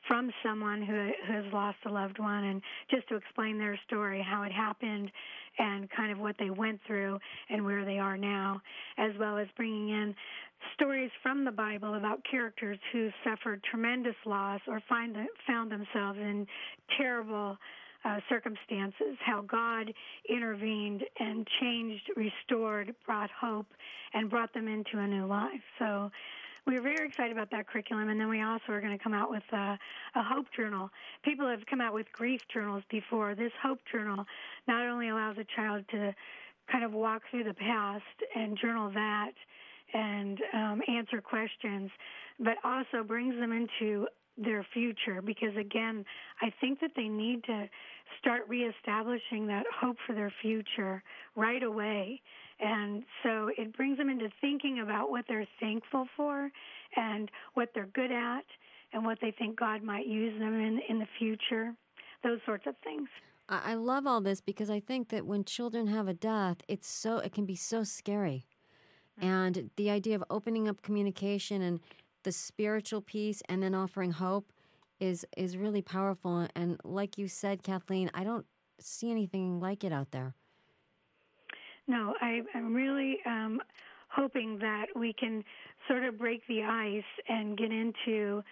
from 0.06 0.30
someone 0.44 0.82
who, 0.82 1.10
has 1.32 1.44
lost 1.52 1.78
a 1.86 1.90
loved 1.90 2.18
one 2.18 2.44
and 2.44 2.62
just 2.90 3.08
to 3.08 3.16
explain 3.16 3.58
their 3.58 3.78
story, 3.86 4.24
how 4.24 4.42
it 4.42 4.52
happened, 4.52 5.10
and 5.58 5.88
kind 5.90 6.12
of 6.12 6.18
what 6.18 6.36
they 6.38 6.50
went 6.50 6.78
through 6.86 7.18
and 7.50 7.64
where 7.64 7.84
they 7.84 7.98
are 7.98 8.16
now, 8.16 8.60
as 8.98 9.10
well 9.18 9.38
as 9.38 9.48
bringing 9.56 9.88
in 9.88 10.14
stories 10.74 11.10
from 11.22 11.44
the 11.44 11.50
Bible 11.50 11.94
about 11.94 12.20
characters 12.30 12.78
who 12.92 13.10
suffered 13.24 13.62
tremendous 13.70 14.14
loss 14.24 14.60
or 14.68 14.80
find 14.88 15.16
found 15.46 15.70
themselves 15.70 16.18
in 16.18 16.46
terrible 16.96 17.56
uh, 18.06 18.20
circumstances, 18.28 19.16
how 19.24 19.42
God 19.42 19.92
intervened 20.28 21.02
and 21.18 21.46
changed, 21.60 22.10
restored, 22.16 22.94
brought 23.04 23.30
hope, 23.30 23.66
and 24.14 24.30
brought 24.30 24.54
them 24.54 24.68
into 24.68 24.98
a 24.98 25.06
new 25.06 25.26
life. 25.26 25.62
So 25.78 26.10
we 26.66 26.76
are 26.76 26.82
very 26.82 27.06
excited 27.06 27.32
about 27.32 27.50
that 27.50 27.68
curriculum, 27.68 28.08
and 28.08 28.20
then 28.20 28.28
we 28.28 28.42
also 28.42 28.64
are 28.68 28.80
going 28.80 28.96
to 28.96 29.02
come 29.02 29.14
out 29.14 29.30
with 29.30 29.42
a, 29.52 29.78
a, 30.14 30.22
hope 30.22 30.46
journal. 30.56 30.90
People 31.24 31.48
have 31.48 31.64
come 31.66 31.80
out 31.80 31.94
with 31.94 32.06
grief 32.12 32.40
journals 32.52 32.82
before. 32.90 33.34
This 33.34 33.52
hope 33.62 33.78
journal 33.90 34.24
not 34.66 34.86
only 34.86 35.08
allows 35.08 35.36
a 35.38 35.44
child 35.56 35.84
to 35.90 36.14
kind 36.70 36.84
of 36.84 36.92
walk 36.92 37.22
through 37.30 37.44
the 37.44 37.54
past 37.54 38.02
and 38.34 38.58
journal 38.60 38.90
that 38.90 39.32
and 39.94 40.40
um, 40.52 40.82
answer 40.88 41.20
questions, 41.20 41.90
but 42.40 42.56
also 42.64 43.04
brings 43.06 43.36
them 43.38 43.52
into 43.52 44.06
their 44.36 44.66
future 44.74 45.22
because 45.22 45.56
again 45.58 46.04
i 46.42 46.52
think 46.60 46.80
that 46.80 46.90
they 46.94 47.08
need 47.08 47.42
to 47.44 47.68
start 48.20 48.42
reestablishing 48.48 49.46
that 49.48 49.64
hope 49.80 49.96
for 50.06 50.14
their 50.14 50.32
future 50.42 51.02
right 51.34 51.62
away. 51.62 52.20
And 52.58 53.02
so 53.22 53.50
it 53.56 53.76
brings 53.76 53.98
them 53.98 54.08
into 54.08 54.28
thinking 54.40 54.80
about 54.80 55.10
what 55.10 55.26
they're 55.28 55.46
thankful 55.60 56.06
for 56.16 56.50
and 56.96 57.30
what 57.54 57.70
they're 57.74 57.88
good 57.92 58.10
at 58.10 58.44
and 58.92 59.04
what 59.04 59.18
they 59.20 59.32
think 59.32 59.58
god 59.58 59.82
might 59.82 60.06
use 60.06 60.38
them 60.38 60.54
in 60.54 60.80
in 60.88 60.98
the 60.98 61.06
future 61.18 61.74
those 62.22 62.38
sorts 62.46 62.66
of 62.66 62.74
things. 62.82 63.08
I 63.48 63.74
love 63.74 64.06
all 64.06 64.20
this 64.20 64.40
because 64.40 64.70
i 64.70 64.80
think 64.80 65.10
that 65.10 65.26
when 65.26 65.44
children 65.44 65.86
have 65.88 66.08
a 66.08 66.14
death 66.14 66.58
it's 66.66 66.88
so 66.88 67.18
it 67.18 67.32
can 67.32 67.44
be 67.44 67.56
so 67.56 67.84
scary. 67.84 68.46
Mm-hmm. 69.20 69.28
and 69.28 69.70
the 69.76 69.90
idea 69.90 70.14
of 70.14 70.24
opening 70.30 70.68
up 70.68 70.82
communication 70.82 71.62
and 71.62 71.80
the 72.26 72.32
spiritual 72.32 73.00
piece 73.00 73.40
and 73.48 73.62
then 73.62 73.72
offering 73.72 74.10
hope 74.10 74.52
is 74.98 75.24
is 75.36 75.56
really 75.56 75.80
powerful 75.80 76.48
and 76.56 76.76
like 76.82 77.16
you 77.16 77.28
said 77.28 77.62
Kathleen 77.62 78.10
I 78.14 78.24
don't 78.24 78.44
see 78.80 79.12
anything 79.12 79.60
like 79.60 79.84
it 79.84 79.92
out 79.92 80.10
there. 80.10 80.34
No, 81.86 82.14
I, 82.20 82.40
am 82.52 82.74
really 82.74 83.18
um, 83.26 83.60
hoping 84.08 84.58
that 84.58 84.86
we 84.96 85.12
can 85.12 85.44
sort 85.86 86.02
of 86.02 86.18
break 86.18 86.42
the 86.48 86.64
ice 86.64 87.04
and 87.28 87.56
get 87.56 87.70
into 87.70 88.42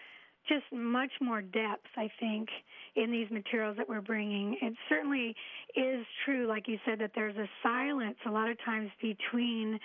just 0.48 0.64
much 0.72 1.10
more 1.20 1.42
depth, 1.42 1.88
I 1.96 2.08
think, 2.20 2.48
in 2.94 3.10
these 3.10 3.28
materials 3.28 3.76
that 3.76 3.88
we're 3.88 4.00
bringing. 4.00 4.56
It 4.62 4.74
certainly 4.88 5.34
is 5.74 6.06
true, 6.24 6.46
like 6.46 6.68
you 6.68 6.78
said, 6.86 7.00
that 7.00 7.10
there's 7.16 7.36
a 7.36 7.48
silence 7.60 8.18
a 8.24 8.30
lot 8.30 8.48
of 8.48 8.56
times 8.64 8.90
between 9.02 9.80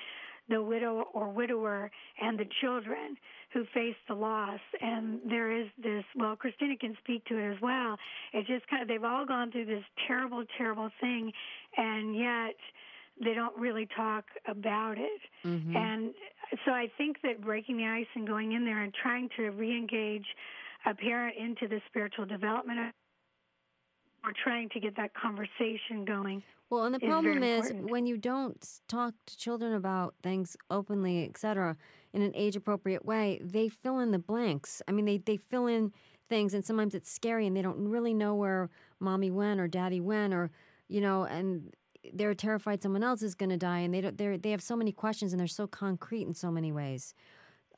the 0.50 0.62
widow 0.62 1.06
or 1.13 1.29
widower 1.29 1.91
and 2.22 2.38
the 2.38 2.48
children 2.62 3.15
who 3.53 3.65
face 3.74 3.96
the 4.08 4.13
loss. 4.13 4.60
And 4.82 5.20
there 5.29 5.51
is 5.51 5.68
this, 5.82 6.03
well, 6.15 6.36
Kristina 6.36 6.79
can 6.79 6.96
speak 7.03 7.25
to 7.25 7.38
it 7.38 7.56
as 7.56 7.62
well. 7.62 7.98
It's 8.34 8.48
just 8.48 8.68
kind 8.68 8.82
of, 8.82 8.88
they've 8.88 9.03
all 9.03 9.25
gone 9.25 9.51
through 9.51 9.65
this 9.65 9.84
terrible, 10.08 10.44
terrible 10.58 10.89
thing, 11.01 11.32
and 11.77 12.15
yet 12.15 12.56
they 13.24 13.34
don't 13.34 13.58
really 13.58 13.88
talk 13.96 14.25
about 14.48 14.98
it. 14.98 15.22
Mm-hmm. 15.46 15.75
And 15.75 16.13
so 16.65 16.72
I 16.72 16.89
think 16.98 17.18
that 17.24 17.41
breaking 17.41 17.77
the 17.77 17.86
ice 17.86 18.08
and 18.15 18.27
going 18.27 18.53
in 18.53 18.65
there 18.65 18.82
and 18.84 18.94
trying 18.94 19.29
to 19.38 19.50
re 19.50 19.75
engage 19.75 20.25
a 20.86 20.94
parent 20.94 21.36
into 21.38 21.68
the 21.68 21.82
spiritual 21.89 22.25
development 22.25 22.94
or 24.23 24.33
trying 24.43 24.69
to 24.69 24.79
get 24.79 24.95
that 24.97 25.13
conversation 25.13 26.05
going. 26.05 26.43
Well, 26.69 26.83
and 26.83 26.93
the 26.93 26.99
problem 26.99 27.41
is 27.41 27.71
when 27.73 28.05
you 28.05 28.17
don't 28.17 28.63
talk 28.88 29.13
to 29.25 29.38
children 29.38 29.73
about 29.73 30.13
things 30.21 30.55
openly, 30.69 31.25
etc., 31.25 31.77
in 32.13 32.21
an 32.21 32.31
age 32.35 32.55
appropriate 32.55 33.05
way, 33.05 33.39
they 33.43 33.69
fill 33.69 33.99
in 33.99 34.11
the 34.11 34.19
blanks. 34.19 34.81
I 34.88 34.91
mean, 34.91 35.05
they, 35.05 35.17
they 35.17 35.38
fill 35.38 35.67
in 35.67 35.93
things, 36.27 36.53
and 36.53 36.63
sometimes 36.63 36.93
it's 36.93 37.11
scary, 37.11 37.47
and 37.47 37.55
they 37.55 37.61
don't 37.61 37.88
really 37.88 38.13
know 38.13 38.35
where 38.35 38.69
mommy 38.99 39.31
went 39.31 39.59
or 39.59 39.67
daddy 39.67 39.99
went, 39.99 40.33
or, 40.33 40.51
you 40.88 41.01
know, 41.01 41.23
and 41.23 41.73
they're 42.13 42.33
terrified 42.35 42.81
someone 42.81 43.03
else 43.03 43.21
is 43.21 43.35
going 43.35 43.49
to 43.49 43.57
die, 43.57 43.79
and 43.79 43.93
they 43.93 44.01
don't, 44.01 44.17
they 44.17 44.38
they 44.38 44.51
have 44.51 44.61
so 44.61 44.75
many 44.75 44.91
questions, 44.91 45.33
and 45.33 45.39
they're 45.39 45.47
so 45.47 45.67
concrete 45.67 46.27
in 46.27 46.33
so 46.33 46.51
many 46.51 46.71
ways. 46.71 47.13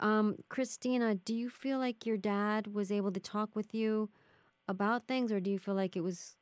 Um, 0.02 0.36
Kristina, 0.50 1.20
do 1.24 1.34
you 1.34 1.50
feel 1.50 1.78
like 1.78 2.06
your 2.06 2.18
dad 2.18 2.68
was 2.74 2.92
able 2.92 3.12
to 3.12 3.20
talk 3.20 3.56
with 3.56 3.74
you 3.74 4.10
about 4.72 5.08
things, 5.08 5.32
or 5.32 5.40
do 5.40 5.52
you 5.52 5.60
feel 5.60 5.76
like 5.76 5.96
it 5.96 6.02
was 6.02 6.36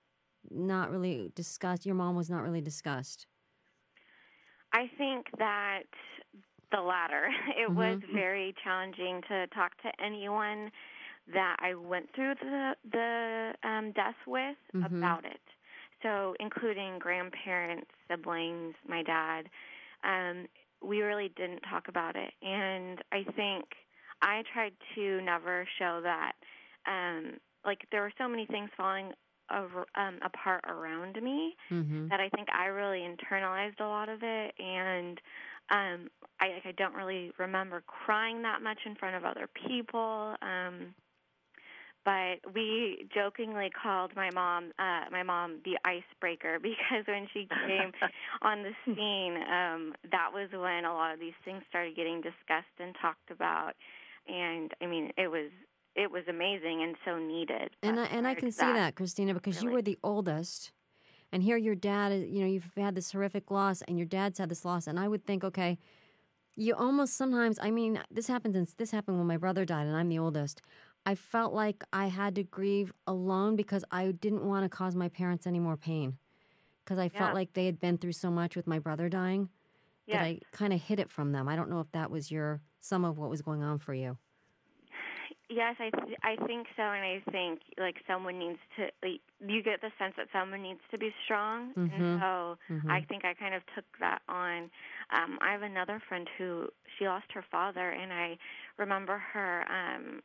not 0.50 0.90
really 0.90 1.32
discussed? 1.36 1.86
Your 1.86 1.96
mom 1.96 2.16
was 2.16 2.30
not 2.30 2.42
really 2.44 2.62
discussed. 2.62 3.28
I 4.72 4.90
think 4.98 5.26
that 5.38 5.84
the 6.72 6.82
latter. 6.82 7.28
It 7.58 7.70
mm-hmm. 7.70 7.76
was 7.76 8.00
very 8.14 8.56
challenging 8.64 9.22
to 9.28 9.48
talk 9.48 9.72
to 9.82 9.92
anyone 10.04 10.72
that 11.34 11.58
I 11.60 11.76
went 11.76 12.10
through 12.16 12.36
the 12.42 12.76
the 12.92 13.54
um, 13.68 13.92
death 13.92 14.16
with 14.26 14.58
mm-hmm. 14.74 14.98
about 14.98 15.26
it. 15.26 15.42
So, 16.02 16.34
including 16.40 17.00
grandparents, 17.00 17.92
siblings, 18.08 18.76
my 18.88 19.04
dad. 19.04 19.50
Um, 20.04 20.48
we 20.82 21.02
really 21.02 21.30
didn't 21.36 21.60
talk 21.70 21.90
about 21.90 22.16
it, 22.16 22.32
and 22.42 23.04
I 23.12 23.24
think 23.36 23.66
I 24.22 24.44
tried 24.54 24.74
to 24.96 25.22
never 25.22 25.68
show 25.78 26.00
that. 26.04 26.34
Um, 26.88 27.34
like 27.66 27.80
there 27.92 28.02
were 28.02 28.14
so 28.18 28.28
many 28.28 28.46
things 28.46 28.70
falling 28.76 29.12
over, 29.52 29.86
um, 29.96 30.20
apart 30.24 30.64
around 30.68 31.22
me 31.22 31.56
mm-hmm. 31.72 32.08
that 32.10 32.20
I 32.20 32.30
think 32.30 32.48
I 32.54 32.66
really 32.68 33.00
internalized 33.00 33.80
a 33.80 33.86
lot 33.86 34.10
of 34.10 34.20
it, 34.22 34.54
and 34.60 35.20
um, 35.72 36.10
I, 36.40 36.62
I 36.66 36.72
don't 36.78 36.94
really 36.94 37.32
remember 37.38 37.84
crying 37.86 38.42
that 38.44 38.62
much 38.62 38.80
in 38.86 38.96
front 38.96 39.16
of 39.16 39.26
other 39.26 39.48
people. 39.68 40.36
Um, 40.42 40.94
but 42.06 42.54
we 42.56 43.08
jokingly 43.14 43.70
called 43.70 44.12
my 44.16 44.30
mom 44.32 44.72
uh 44.80 45.04
my 45.12 45.22
mom 45.22 45.60
the 45.66 45.78
icebreaker 45.86 46.58
because 46.62 47.06
when 47.08 47.28
she 47.34 47.48
came 47.68 47.92
on 48.42 48.64
the 48.64 48.72
scene 48.86 49.36
um 49.52 49.94
that 50.12 50.30
was 50.34 50.50
when 50.52 50.86
a 50.86 50.94
lot 50.94 51.14
of 51.14 51.20
these 51.20 51.38
things 51.44 51.62
started 51.70 51.96
getting 51.96 52.22
discussed 52.22 52.78
and 52.80 52.96
talked 53.02 53.32
about 53.32 53.74
and 54.28 54.72
i 54.82 54.86
mean 54.86 55.12
it 55.18 55.30
was 55.30 55.52
it 56.00 56.12
was 56.12 56.24
amazing 56.28 56.82
and 56.82 56.96
so 57.06 57.18
needed 57.18 57.70
and 57.84 58.00
I, 58.00 58.06
and 58.06 58.28
I 58.28 58.36
can 58.36 58.52
see 58.52 58.66
that 58.66 58.96
kristina 58.96 59.34
because 59.34 59.58
really. 59.58 59.68
you 59.68 59.74
were 59.74 59.82
the 59.82 60.00
oldest 60.04 60.72
and 61.32 61.44
here 61.44 61.58
your 61.58 61.76
dad 61.76 62.12
is. 62.12 62.30
you 62.30 62.42
know 62.42 62.48
you've 62.48 62.72
had 62.78 62.96
this 62.96 63.12
horrific 63.12 63.52
loss 63.52 63.82
and 63.84 63.98
your 63.98 64.08
dad's 64.08 64.40
had 64.40 64.50
this 64.50 64.66
loss 64.66 64.88
and 64.88 65.00
i 65.00 65.08
would 65.08 65.26
think 65.26 65.44
okay 65.44 65.78
you 66.56 66.74
almost 66.74 67.16
sometimes 67.16 67.60
i 67.62 67.70
mean 67.70 68.00
this 68.10 68.28
happened 68.28 68.56
since 68.56 68.74
this 68.74 68.92
happened 68.92 69.18
when 69.18 69.28
my 69.28 69.38
brother 69.38 69.66
died 69.66 69.88
and 69.88 69.96
i'm 69.96 70.10
the 70.10 70.20
oldest 70.20 70.62
I 71.06 71.16
felt 71.16 71.54
like 71.54 71.84
I 71.94 72.08
had 72.08 72.36
to 72.36 72.44
grieve 72.44 72.94
alone 73.08 73.56
because 73.56 73.84
I 73.92 74.12
didn't 74.12 74.44
want 74.44 74.64
to 74.64 74.70
cause 74.70 74.96
my 74.96 75.10
parents 75.10 75.48
any 75.48 75.60
more 75.60 75.78
pain. 75.78 76.18
Because 76.84 77.00
I 77.00 77.10
felt 77.10 77.36
like 77.36 77.54
they 77.54 77.66
had 77.66 77.80
been 77.80 77.98
through 77.98 78.14
so 78.14 78.32
much 78.32 78.56
with 78.56 78.66
my 78.66 78.80
brother 78.80 79.10
dying 79.10 79.50
yes. 80.08 80.18
that 80.18 80.24
I 80.24 80.40
kind 80.52 80.74
of 80.74 80.82
hid 80.82 81.00
it 81.00 81.12
from 81.12 81.32
them. 81.32 81.48
I 81.48 81.56
don't 81.56 81.70
know 81.70 81.80
if 81.80 81.92
that 81.92 82.10
was 82.10 82.32
your 82.32 82.62
some 82.80 83.06
of 83.06 83.18
what 83.18 83.30
was 83.30 83.42
going 83.42 83.62
on 83.62 83.78
for 83.78 83.94
you. 83.94 84.18
Yes, 85.50 85.78
I 85.80 85.90
th- 85.90 86.18
I 86.22 86.36
think 86.46 86.68
so, 86.78 86.84
and 86.84 87.04
I 87.04 87.24
think 87.32 87.62
like 87.80 87.96
someone 88.08 88.38
needs 88.38 88.60
to. 88.78 88.84
Like, 89.02 89.22
you 89.40 89.64
get 89.64 89.82
the 89.82 89.90
sense 89.98 90.14
that 90.18 90.28
someone 90.32 90.62
needs 90.62 90.80
to 90.92 90.98
be 91.00 91.12
strong, 91.26 91.74
mm-hmm. 91.74 92.02
and 92.02 92.20
so 92.20 92.58
mm-hmm. 92.72 92.90
I 92.90 93.02
think 93.10 93.26
I 93.26 93.34
kind 93.34 93.56
of 93.56 93.64
took 93.74 93.86
that 94.00 94.22
on. 94.30 94.70
Um, 95.12 95.40
I 95.42 95.52
have 95.52 95.64
another 95.64 96.02
friend 96.08 96.28
who 96.38 96.68
she 96.98 97.06
lost 97.06 97.26
her 97.34 97.44
father, 97.50 97.90
and 97.90 98.14
I 98.14 98.38
remember 98.78 99.18
her 99.34 99.66
um, 99.72 100.22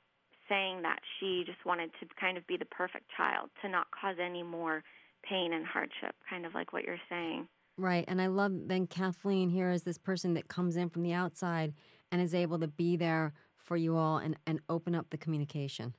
saying 0.47 0.83
that 0.83 0.99
she 1.19 1.45
just 1.47 1.65
wanted 1.65 1.91
to 2.01 2.07
kind 2.21 2.37
of 2.37 2.47
be 2.47 2.59
the 2.59 2.67
perfect 2.67 3.07
child, 3.17 3.49
to 3.63 3.69
not 3.71 3.87
cause 3.99 4.17
any 4.23 4.43
more 4.43 4.85
pain 5.23 5.55
and 5.55 5.65
hardship, 5.65 6.15
kind 6.29 6.45
of 6.45 6.55
like 6.55 6.75
what 6.75 6.85
you're 6.85 7.01
saying. 7.09 7.49
Right. 7.79 8.05
And 8.07 8.21
I 8.21 8.27
love 8.27 8.53
then 8.67 8.87
Kathleen 8.87 9.49
here 9.49 9.71
is 9.71 9.83
this 9.83 9.99
person 9.99 10.35
that 10.35 10.49
comes 10.49 10.77
in 10.77 10.91
from 10.91 11.03
the 11.03 11.15
outside 11.15 11.73
and 12.13 12.21
is 12.21 12.35
able 12.35 12.59
to 12.59 12.69
be 12.69 12.97
there 12.97 13.33
for 13.65 13.77
you 13.77 13.97
all 13.97 14.19
and, 14.19 14.37
and 14.47 14.61
open 14.69 14.95
up 14.95 15.07
the 15.11 15.17
communication. 15.17 15.95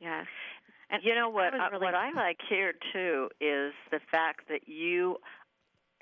Yes. 0.00 0.26
And 0.90 1.02
you 1.04 1.14
know 1.14 1.28
what? 1.28 1.52
Really 1.52 1.84
what 1.84 1.94
I 1.94 2.10
like 2.12 2.38
here 2.48 2.72
too 2.92 3.28
is 3.40 3.72
the 3.90 4.00
fact 4.10 4.48
that 4.48 4.66
you 4.66 5.18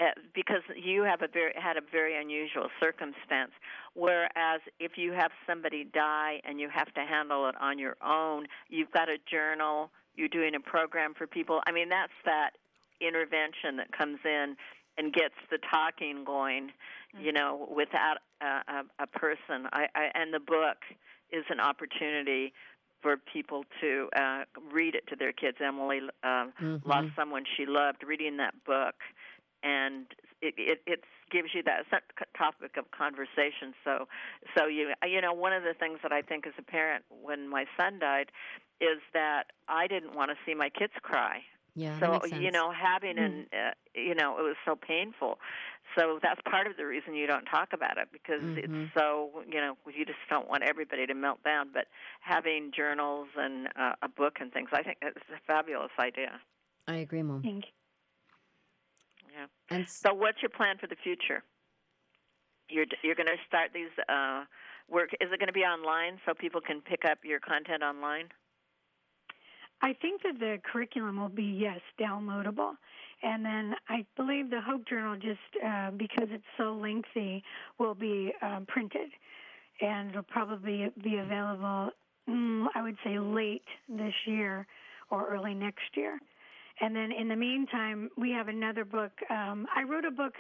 uh, 0.00 0.04
because 0.32 0.62
you 0.76 1.02
have 1.02 1.22
a 1.22 1.28
very 1.28 1.52
had 1.56 1.76
a 1.76 1.80
very 1.90 2.18
unusual 2.20 2.68
circumstance 2.80 3.50
whereas 3.94 4.60
if 4.78 4.92
you 4.96 5.12
have 5.12 5.32
somebody 5.44 5.82
die 5.92 6.40
and 6.44 6.60
you 6.60 6.68
have 6.72 6.92
to 6.94 7.00
handle 7.00 7.48
it 7.48 7.56
on 7.60 7.80
your 7.80 7.96
own 8.04 8.46
you've 8.68 8.92
got 8.92 9.08
a 9.08 9.16
journal 9.28 9.90
you're 10.14 10.28
doing 10.28 10.54
a 10.54 10.60
program 10.60 11.14
for 11.14 11.26
people 11.26 11.60
i 11.66 11.72
mean 11.72 11.88
that's 11.88 12.12
that 12.24 12.50
intervention 13.00 13.76
that 13.76 13.90
comes 13.90 14.18
in 14.24 14.54
and 14.98 15.12
gets 15.12 15.34
the 15.50 15.58
talking 15.68 16.24
going 16.24 16.68
mm-hmm. 16.68 17.24
you 17.24 17.32
know 17.32 17.68
without 17.74 18.18
a, 18.40 18.72
a, 18.72 18.84
a 19.00 19.06
person 19.06 19.68
I, 19.72 19.86
I 19.94 20.10
and 20.14 20.32
the 20.32 20.40
book 20.40 20.78
is 21.30 21.44
an 21.50 21.60
opportunity 21.60 22.52
for 23.02 23.16
people 23.16 23.64
to 23.80 24.08
uh, 24.16 24.42
read 24.72 24.94
it 24.94 25.06
to 25.08 25.16
their 25.16 25.32
kids. 25.32 25.58
Emily 25.64 26.00
uh, 26.24 26.26
mm-hmm. 26.26 26.76
lost 26.88 27.08
someone 27.14 27.44
she 27.56 27.64
loved. 27.66 28.02
Reading 28.02 28.38
that 28.38 28.54
book 28.64 28.94
and 29.62 30.06
it, 30.40 30.54
it 30.56 30.82
it 30.86 31.04
gives 31.30 31.48
you 31.54 31.62
that 31.64 31.84
topic 32.36 32.76
of 32.76 32.90
conversation. 32.90 33.74
So 33.84 34.06
so 34.56 34.66
you 34.66 34.92
you 35.06 35.20
know 35.20 35.32
one 35.32 35.52
of 35.52 35.62
the 35.62 35.74
things 35.74 35.98
that 36.02 36.12
I 36.12 36.22
think 36.22 36.46
as 36.46 36.54
a 36.58 36.62
parent 36.62 37.04
when 37.22 37.48
my 37.48 37.66
son 37.76 37.98
died 37.98 38.30
is 38.80 39.00
that 39.12 39.44
I 39.68 39.86
didn't 39.86 40.14
want 40.14 40.30
to 40.30 40.36
see 40.46 40.54
my 40.54 40.68
kids 40.68 40.92
cry. 41.02 41.40
Yeah, 41.78 42.00
so 42.00 42.26
you 42.26 42.50
know 42.50 42.72
having 42.72 43.16
mm. 43.16 43.24
an 43.24 43.46
uh, 43.52 43.70
you 43.94 44.14
know 44.16 44.36
it 44.36 44.42
was 44.42 44.56
so 44.64 44.74
painful. 44.74 45.38
So 45.96 46.18
that's 46.20 46.40
part 46.50 46.66
of 46.66 46.76
the 46.76 46.84
reason 46.84 47.14
you 47.14 47.28
don't 47.28 47.44
talk 47.44 47.68
about 47.72 47.98
it 47.98 48.08
because 48.12 48.42
mm-hmm. 48.42 48.82
it's 48.82 48.94
so 48.98 49.30
you 49.48 49.60
know 49.60 49.76
you 49.86 50.04
just 50.04 50.18
don't 50.28 50.48
want 50.48 50.64
everybody 50.64 51.06
to 51.06 51.14
melt 51.14 51.42
down. 51.44 51.68
But 51.72 51.86
having 52.20 52.72
journals 52.76 53.28
and 53.36 53.68
uh, 53.78 53.92
a 54.02 54.08
book 54.08 54.38
and 54.40 54.52
things, 54.52 54.70
I 54.72 54.82
think 54.82 54.98
it's 55.02 55.18
a 55.32 55.38
fabulous 55.46 55.92
idea. 56.00 56.40
I 56.88 56.96
agree, 56.96 57.22
Mom. 57.22 57.42
Thank 57.42 57.66
you. 57.66 57.72
Yeah. 59.38 59.76
And 59.76 59.88
so, 59.88 60.12
what's 60.14 60.42
your 60.42 60.50
plan 60.50 60.78
for 60.78 60.88
the 60.88 60.96
future? 60.96 61.44
You're 62.68 62.86
you're 63.04 63.14
going 63.14 63.28
to 63.28 63.38
start 63.46 63.70
these 63.72 63.94
uh, 64.08 64.44
work. 64.90 65.10
Is 65.20 65.30
it 65.32 65.38
going 65.38 65.46
to 65.46 65.52
be 65.52 65.62
online 65.62 66.18
so 66.26 66.34
people 66.34 66.60
can 66.60 66.80
pick 66.80 67.04
up 67.04 67.18
your 67.22 67.38
content 67.38 67.84
online? 67.84 68.30
I 69.82 69.92
think 69.92 70.22
that 70.22 70.38
the 70.38 70.58
curriculum 70.70 71.20
will 71.20 71.28
be 71.28 71.44
yes 71.44 71.80
downloadable, 72.00 72.72
and 73.22 73.44
then 73.44 73.74
I 73.88 74.04
believe 74.16 74.50
the 74.50 74.60
Hope 74.60 74.86
Journal 74.88 75.16
just 75.16 75.64
uh, 75.64 75.90
because 75.92 76.28
it's 76.30 76.44
so 76.56 76.74
lengthy 76.74 77.42
will 77.78 77.94
be 77.94 78.32
um, 78.42 78.66
printed, 78.66 79.10
and 79.80 80.10
it'll 80.10 80.22
probably 80.24 80.90
be 81.02 81.16
available. 81.16 81.90
Mm, 82.28 82.66
I 82.74 82.82
would 82.82 82.96
say 83.04 83.18
late 83.18 83.64
this 83.88 84.14
year 84.26 84.66
or 85.10 85.28
early 85.28 85.54
next 85.54 85.96
year. 85.96 86.18
And 86.80 86.94
then 86.94 87.10
in 87.10 87.28
the 87.28 87.36
meantime, 87.36 88.10
we 88.16 88.30
have 88.30 88.48
another 88.48 88.84
book. 88.84 89.12
Um, 89.30 89.66
I 89.74 89.82
wrote 89.82 90.04
a 90.04 90.10
book 90.10 90.34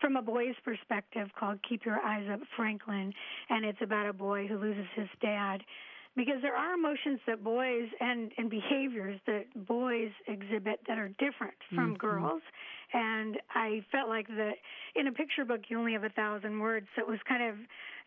from 0.00 0.16
a 0.16 0.22
boy's 0.22 0.54
perspective 0.64 1.28
called 1.38 1.58
Keep 1.68 1.84
Your 1.84 1.98
Eyes 2.00 2.28
Up 2.30 2.40
Franklin, 2.56 3.12
and 3.48 3.64
it's 3.64 3.80
about 3.82 4.06
a 4.06 4.12
boy 4.12 4.46
who 4.46 4.58
loses 4.58 4.86
his 4.94 5.08
dad. 5.20 5.62
Because 6.18 6.42
there 6.42 6.56
are 6.56 6.74
emotions 6.74 7.20
that 7.28 7.44
boys 7.44 7.86
and, 8.00 8.32
and 8.38 8.50
behaviors 8.50 9.20
that 9.28 9.44
boys 9.68 10.10
exhibit 10.26 10.80
that 10.88 10.98
are 10.98 11.10
different 11.10 11.54
from 11.72 11.90
mm-hmm. 11.90 12.06
girls. 12.06 12.42
And 12.92 13.36
I 13.54 13.84
felt 13.92 14.08
like 14.08 14.26
that 14.26 14.54
in 14.96 15.06
a 15.06 15.12
picture 15.12 15.44
book, 15.44 15.60
you 15.68 15.78
only 15.78 15.92
have 15.92 16.02
a 16.02 16.08
thousand 16.08 16.58
words, 16.58 16.88
so 16.96 17.02
it 17.02 17.08
was 17.08 17.20
kind 17.28 17.48
of 17.48 17.54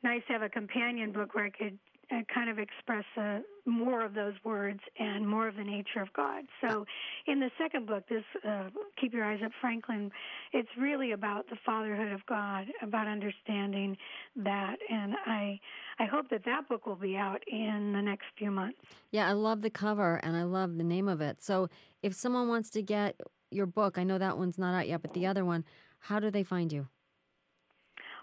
nice 0.04 0.24
to 0.28 0.34
have 0.34 0.41
a 0.41 0.50
companion 0.50 1.13
book 1.13 1.36
where 1.36 1.45
I 1.45 1.52
could 1.52 1.80
uh, 2.12 2.21
kind 2.34 2.50
of 2.50 2.60
express 2.60 3.06
uh, 3.17 3.39
more 3.65 4.04
of 4.04 4.13
those 4.13 4.34
words 4.43 4.80
and 5.00 5.28
more 5.28 5.47
of 5.47 5.56
the 5.56 5.63
nature 5.63 6.02
of 6.02 6.12
God. 6.13 6.43
So, 6.62 6.86
in 7.28 7.39
the 7.39 7.50
second 7.58 7.88
book, 7.88 8.04
this 8.10 8.24
uh, 8.47 8.69
"Keep 9.00 9.13
Your 9.13 9.26
Eyes 9.26 9.39
Up, 9.43 9.52
Franklin," 9.62 10.12
it's 10.52 10.69
really 10.78 11.12
about 11.12 11.50
the 11.50 11.58
fatherhood 11.65 12.12
of 12.12 12.26
God, 12.26 12.67
about 12.82 13.08
understanding 13.08 13.97
that, 14.36 14.78
and 14.89 15.13
I 15.26 15.60
I 16.00 16.06
hope 16.06 16.30
that 16.30 16.43
that 16.45 16.67
book 16.67 16.86
will 16.86 16.95
be 16.95 17.15
out 17.15 17.43
in 17.47 17.93
the 17.93 18.02
next 18.02 18.26
few 18.38 18.52
months. 18.52 18.80
Yeah, 19.12 19.30
I 19.30 19.34
love 19.34 19.62
the 19.62 19.69
cover 19.69 20.19
and 20.24 20.36
I 20.36 20.43
love 20.43 20.78
the 20.78 20.84
name 20.84 21.08
of 21.08 21.21
it. 21.21 21.41
So, 21.41 21.69
if 22.02 22.13
someone 22.13 22.47
wants 22.47 22.69
to 22.71 22.82
get 22.82 23.19
your 23.52 23.65
book, 23.65 23.97
I 23.97 24.04
know 24.04 24.17
that 24.17 24.38
one's 24.38 24.58
not 24.58 24.74
out 24.74 24.88
yet, 24.88 25.02
but 25.02 25.13
the 25.13 25.28
other 25.28 25.45
one, 25.45 25.65
how 26.00 26.19
do 26.19 26.32
they 26.32 26.43
find 26.43 26.71
you? 26.71 26.88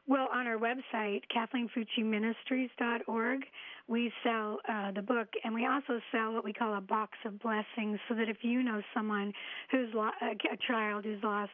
Well, 0.09 0.29
on 0.33 0.47
our 0.47 0.57
website, 0.57 1.21
KathleenFucciMinistries.org, 1.37 3.41
we 3.89 4.13
sell 4.23 4.59
uh, 4.69 4.93
the 4.93 5.03
book, 5.03 5.29
and 5.45 5.55
we 5.55 5.67
also 5.67 6.01
sell 6.13 6.33
what 6.33 6.45
we 6.45 6.53
call 6.53 6.77
a 6.77 6.81
box 6.81 7.13
of 7.25 7.41
blessings, 7.41 7.99
so 8.09 8.15
that 8.15 8.29
if 8.29 8.39
you 8.43 8.63
know 8.63 8.83
someone 8.95 9.33
who's 9.71 9.89
lo- 9.95 10.11
a 10.23 10.57
child 10.67 11.05
who's 11.05 11.23
lost 11.23 11.51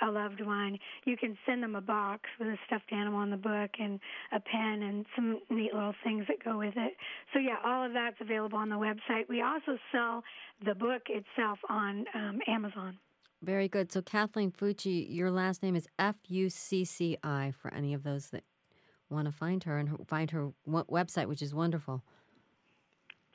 a 0.00 0.10
loved 0.10 0.40
one, 0.44 0.78
you 1.04 1.16
can 1.16 1.36
send 1.46 1.62
them 1.62 1.76
a 1.76 1.80
box 1.80 2.22
with 2.40 2.48
a 2.48 2.56
stuffed 2.66 2.92
animal 2.92 3.22
in 3.22 3.30
the 3.30 3.36
book 3.36 3.70
and 3.78 4.00
a 4.32 4.40
pen 4.40 4.82
and 4.82 5.06
some 5.14 5.38
neat 5.50 5.72
little 5.72 5.94
things 6.02 6.24
that 6.28 6.42
go 6.42 6.58
with 6.58 6.74
it. 6.76 6.94
So 7.32 7.38
yeah, 7.38 7.56
all 7.64 7.86
of 7.86 7.92
that's 7.92 8.16
available 8.20 8.58
on 8.58 8.68
the 8.68 8.76
website. 8.76 9.28
We 9.28 9.42
also 9.42 9.78
sell 9.92 10.24
the 10.64 10.74
book 10.74 11.02
itself 11.08 11.58
on 11.68 12.06
um, 12.14 12.40
Amazon. 12.48 12.98
Very 13.42 13.68
good. 13.68 13.92
So 13.92 14.02
Kathleen 14.02 14.50
Fucci, 14.50 15.06
your 15.08 15.30
last 15.30 15.62
name 15.62 15.76
is 15.76 15.86
F 15.98 16.16
U 16.28 16.48
C 16.48 16.84
C 16.84 17.16
I 17.22 17.52
for 17.60 17.72
any 17.72 17.92
of 17.94 18.02
those 18.02 18.30
that 18.30 18.44
want 19.12 19.26
to 19.26 19.32
find 19.32 19.62
her 19.64 19.78
and 19.78 20.06
find 20.08 20.30
her 20.30 20.52
website, 20.68 21.26
which 21.26 21.42
is 21.42 21.54
wonderful. 21.54 22.02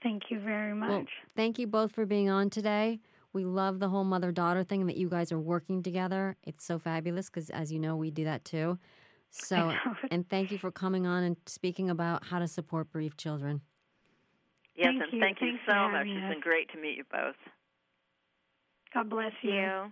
Thank 0.03 0.23
you 0.29 0.39
very 0.39 0.73
much. 0.73 0.89
Well, 0.89 1.05
thank 1.35 1.57
you 1.59 1.67
both 1.67 1.93
for 1.93 2.05
being 2.05 2.29
on 2.29 2.49
today. 2.49 2.99
We 3.33 3.45
love 3.45 3.79
the 3.79 3.89
whole 3.89 4.03
mother 4.03 4.31
daughter 4.31 4.63
thing 4.63 4.81
and 4.81 4.89
that 4.89 4.97
you 4.97 5.09
guys 5.09 5.31
are 5.31 5.39
working 5.39 5.83
together. 5.83 6.37
It's 6.43 6.65
so 6.65 6.79
fabulous 6.79 7.29
because, 7.29 7.49
as 7.49 7.71
you 7.71 7.79
know, 7.79 7.95
we 7.95 8.11
do 8.11 8.23
that 8.23 8.45
too. 8.45 8.77
So, 9.29 9.73
and 10.11 10.27
thank 10.29 10.51
you 10.51 10.57
for 10.57 10.71
coming 10.71 11.05
on 11.05 11.23
and 11.23 11.37
speaking 11.45 11.89
about 11.89 12.25
how 12.25 12.39
to 12.39 12.47
support 12.47 12.91
bereaved 12.91 13.17
children. 13.17 13.61
Yes, 14.75 14.89
thank 14.91 15.01
and 15.01 15.13
you. 15.13 15.19
thank 15.19 15.37
you 15.41 15.57
so 15.67 15.89
much. 15.89 16.07
It's 16.07 16.33
been 16.33 16.39
great 16.39 16.69
to 16.71 16.79
meet 16.79 16.97
you 16.97 17.03
both. 17.11 17.35
God 18.93 19.09
bless 19.09 19.33
you. 19.41 19.91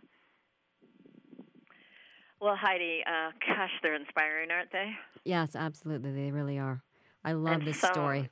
Well, 2.46 2.56
Heidi, 2.56 3.02
uh, 3.08 3.32
gosh, 3.48 3.72
they're 3.82 3.96
inspiring, 3.96 4.52
aren't 4.52 4.72
they? 4.72 4.92
Yes, 5.24 5.56
absolutely. 5.56 6.12
They 6.12 6.30
really 6.30 6.60
are. 6.60 6.84
I 7.24 7.32
love 7.32 7.54
and 7.54 7.66
this 7.66 7.82
so, 7.82 7.88
story. 7.92 8.30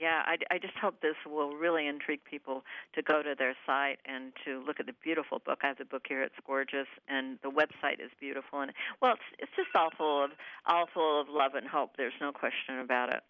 yeah, 0.00 0.22
I, 0.24 0.38
I 0.50 0.56
just 0.56 0.72
hope 0.80 1.02
this 1.02 1.14
will 1.26 1.54
really 1.54 1.86
intrigue 1.86 2.24
people 2.24 2.62
to 2.94 3.02
go 3.02 3.22
to 3.22 3.34
their 3.38 3.54
site 3.66 3.98
and 4.06 4.32
to 4.46 4.64
look 4.66 4.80
at 4.80 4.86
the 4.86 4.94
beautiful 5.04 5.42
book. 5.44 5.58
I 5.62 5.66
have 5.66 5.76
the 5.76 5.84
book 5.84 6.06
here; 6.08 6.22
it's 6.22 6.36
gorgeous, 6.46 6.86
and 7.06 7.38
the 7.42 7.50
website 7.50 8.00
is 8.02 8.10
beautiful. 8.18 8.62
And 8.62 8.72
well, 9.02 9.12
it's 9.12 9.22
it's 9.40 9.52
just 9.54 9.76
all 9.76 9.90
full 9.94 10.24
of 10.24 10.30
all 10.64 10.86
full 10.94 11.20
of 11.20 11.26
love 11.28 11.52
and 11.54 11.68
hope. 11.68 11.98
There's 11.98 12.14
no 12.22 12.32
question 12.32 12.78
about 12.78 13.10
it. 13.10 13.20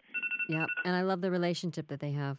Yeah, 0.47 0.65
and 0.85 0.95
I 0.95 1.01
love 1.01 1.19
the 1.19 1.29
relationship 1.29 1.89
that 1.89 1.99
they 1.99 2.13
have. 2.13 2.37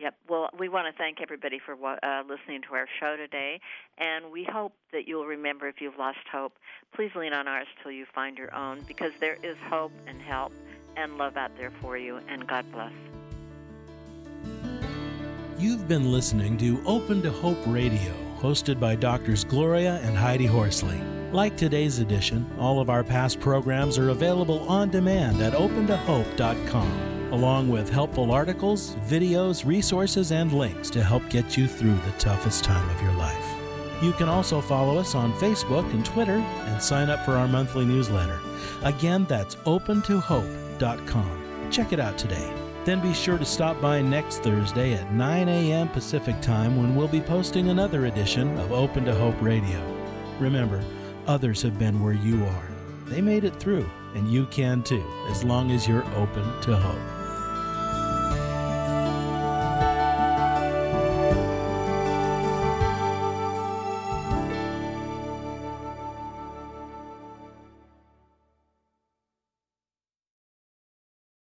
Yep. 0.00 0.14
Well, 0.28 0.48
we 0.56 0.68
want 0.68 0.86
to 0.86 0.96
thank 0.96 1.20
everybody 1.20 1.58
for 1.58 1.74
uh, 1.74 2.22
listening 2.28 2.62
to 2.68 2.74
our 2.74 2.86
show 3.00 3.16
today, 3.16 3.60
and 3.98 4.30
we 4.30 4.44
hope 4.44 4.72
that 4.92 5.08
you'll 5.08 5.26
remember 5.26 5.66
if 5.66 5.80
you've 5.80 5.98
lost 5.98 6.18
hope, 6.30 6.52
please 6.94 7.10
lean 7.16 7.32
on 7.32 7.48
ours 7.48 7.66
till 7.82 7.90
you 7.90 8.06
find 8.14 8.38
your 8.38 8.54
own, 8.54 8.82
because 8.86 9.12
there 9.18 9.38
is 9.42 9.56
hope 9.68 9.92
and 10.06 10.22
help 10.22 10.52
and 10.96 11.18
love 11.18 11.36
out 11.36 11.56
there 11.56 11.72
for 11.80 11.96
you, 11.96 12.20
and 12.28 12.46
God 12.46 12.70
bless. 12.72 12.92
You've 15.58 15.88
been 15.88 16.12
listening 16.12 16.56
to 16.58 16.80
Open 16.86 17.20
to 17.22 17.32
Hope 17.32 17.58
Radio, 17.66 18.14
hosted 18.38 18.78
by 18.78 18.94
Doctors 18.94 19.42
Gloria 19.42 20.00
and 20.04 20.16
Heidi 20.16 20.46
Horsley. 20.46 21.00
Like 21.32 21.56
today's 21.56 21.98
edition, 21.98 22.48
all 22.58 22.80
of 22.80 22.88
our 22.88 23.02
past 23.02 23.40
programs 23.40 23.98
are 23.98 24.10
available 24.10 24.60
on 24.68 24.88
demand 24.90 25.42
at 25.42 25.52
opentohope.com, 25.52 27.17
along 27.32 27.68
with 27.68 27.90
helpful 27.90 28.32
articles, 28.32 28.94
videos, 29.06 29.66
resources, 29.66 30.32
and 30.32 30.52
links 30.52 30.90
to 30.90 31.02
help 31.02 31.28
get 31.30 31.56
you 31.56 31.66
through 31.66 31.94
the 31.96 32.12
toughest 32.18 32.64
time 32.64 32.88
of 32.90 33.02
your 33.02 33.12
life. 33.14 33.46
You 34.02 34.12
can 34.12 34.28
also 34.28 34.60
follow 34.60 34.98
us 34.98 35.14
on 35.14 35.32
Facebook 35.34 35.90
and 35.92 36.04
Twitter 36.04 36.36
and 36.36 36.82
sign 36.82 37.10
up 37.10 37.24
for 37.24 37.32
our 37.32 37.48
monthly 37.48 37.84
newsletter. 37.84 38.38
Again, 38.82 39.26
that's 39.28 39.56
opentohope.com 39.56 41.38
Check 41.70 41.92
it 41.92 42.00
out 42.00 42.16
today. 42.16 42.52
Then 42.84 43.00
be 43.00 43.12
sure 43.12 43.36
to 43.36 43.44
stop 43.44 43.80
by 43.80 44.00
next 44.00 44.42
Thursday 44.42 44.94
at 44.94 45.12
9 45.12 45.48
a.m. 45.48 45.88
Pacific 45.88 46.40
Time 46.40 46.76
when 46.76 46.96
we'll 46.96 47.08
be 47.08 47.20
posting 47.20 47.68
another 47.68 48.06
edition 48.06 48.56
of 48.58 48.72
Open 48.72 49.04
to 49.04 49.14
Hope 49.14 49.40
Radio. 49.42 49.82
Remember, 50.38 50.82
others 51.26 51.60
have 51.62 51.78
been 51.78 52.02
where 52.02 52.14
you 52.14 52.42
are. 52.44 52.68
They 53.06 53.20
made 53.20 53.44
it 53.44 53.56
through, 53.56 53.88
and 54.14 54.30
you 54.30 54.46
can 54.46 54.82
too, 54.82 55.04
as 55.28 55.44
long 55.44 55.70
as 55.70 55.86
you're 55.86 56.06
open 56.14 56.60
to 56.62 56.76
hope. 56.76 57.17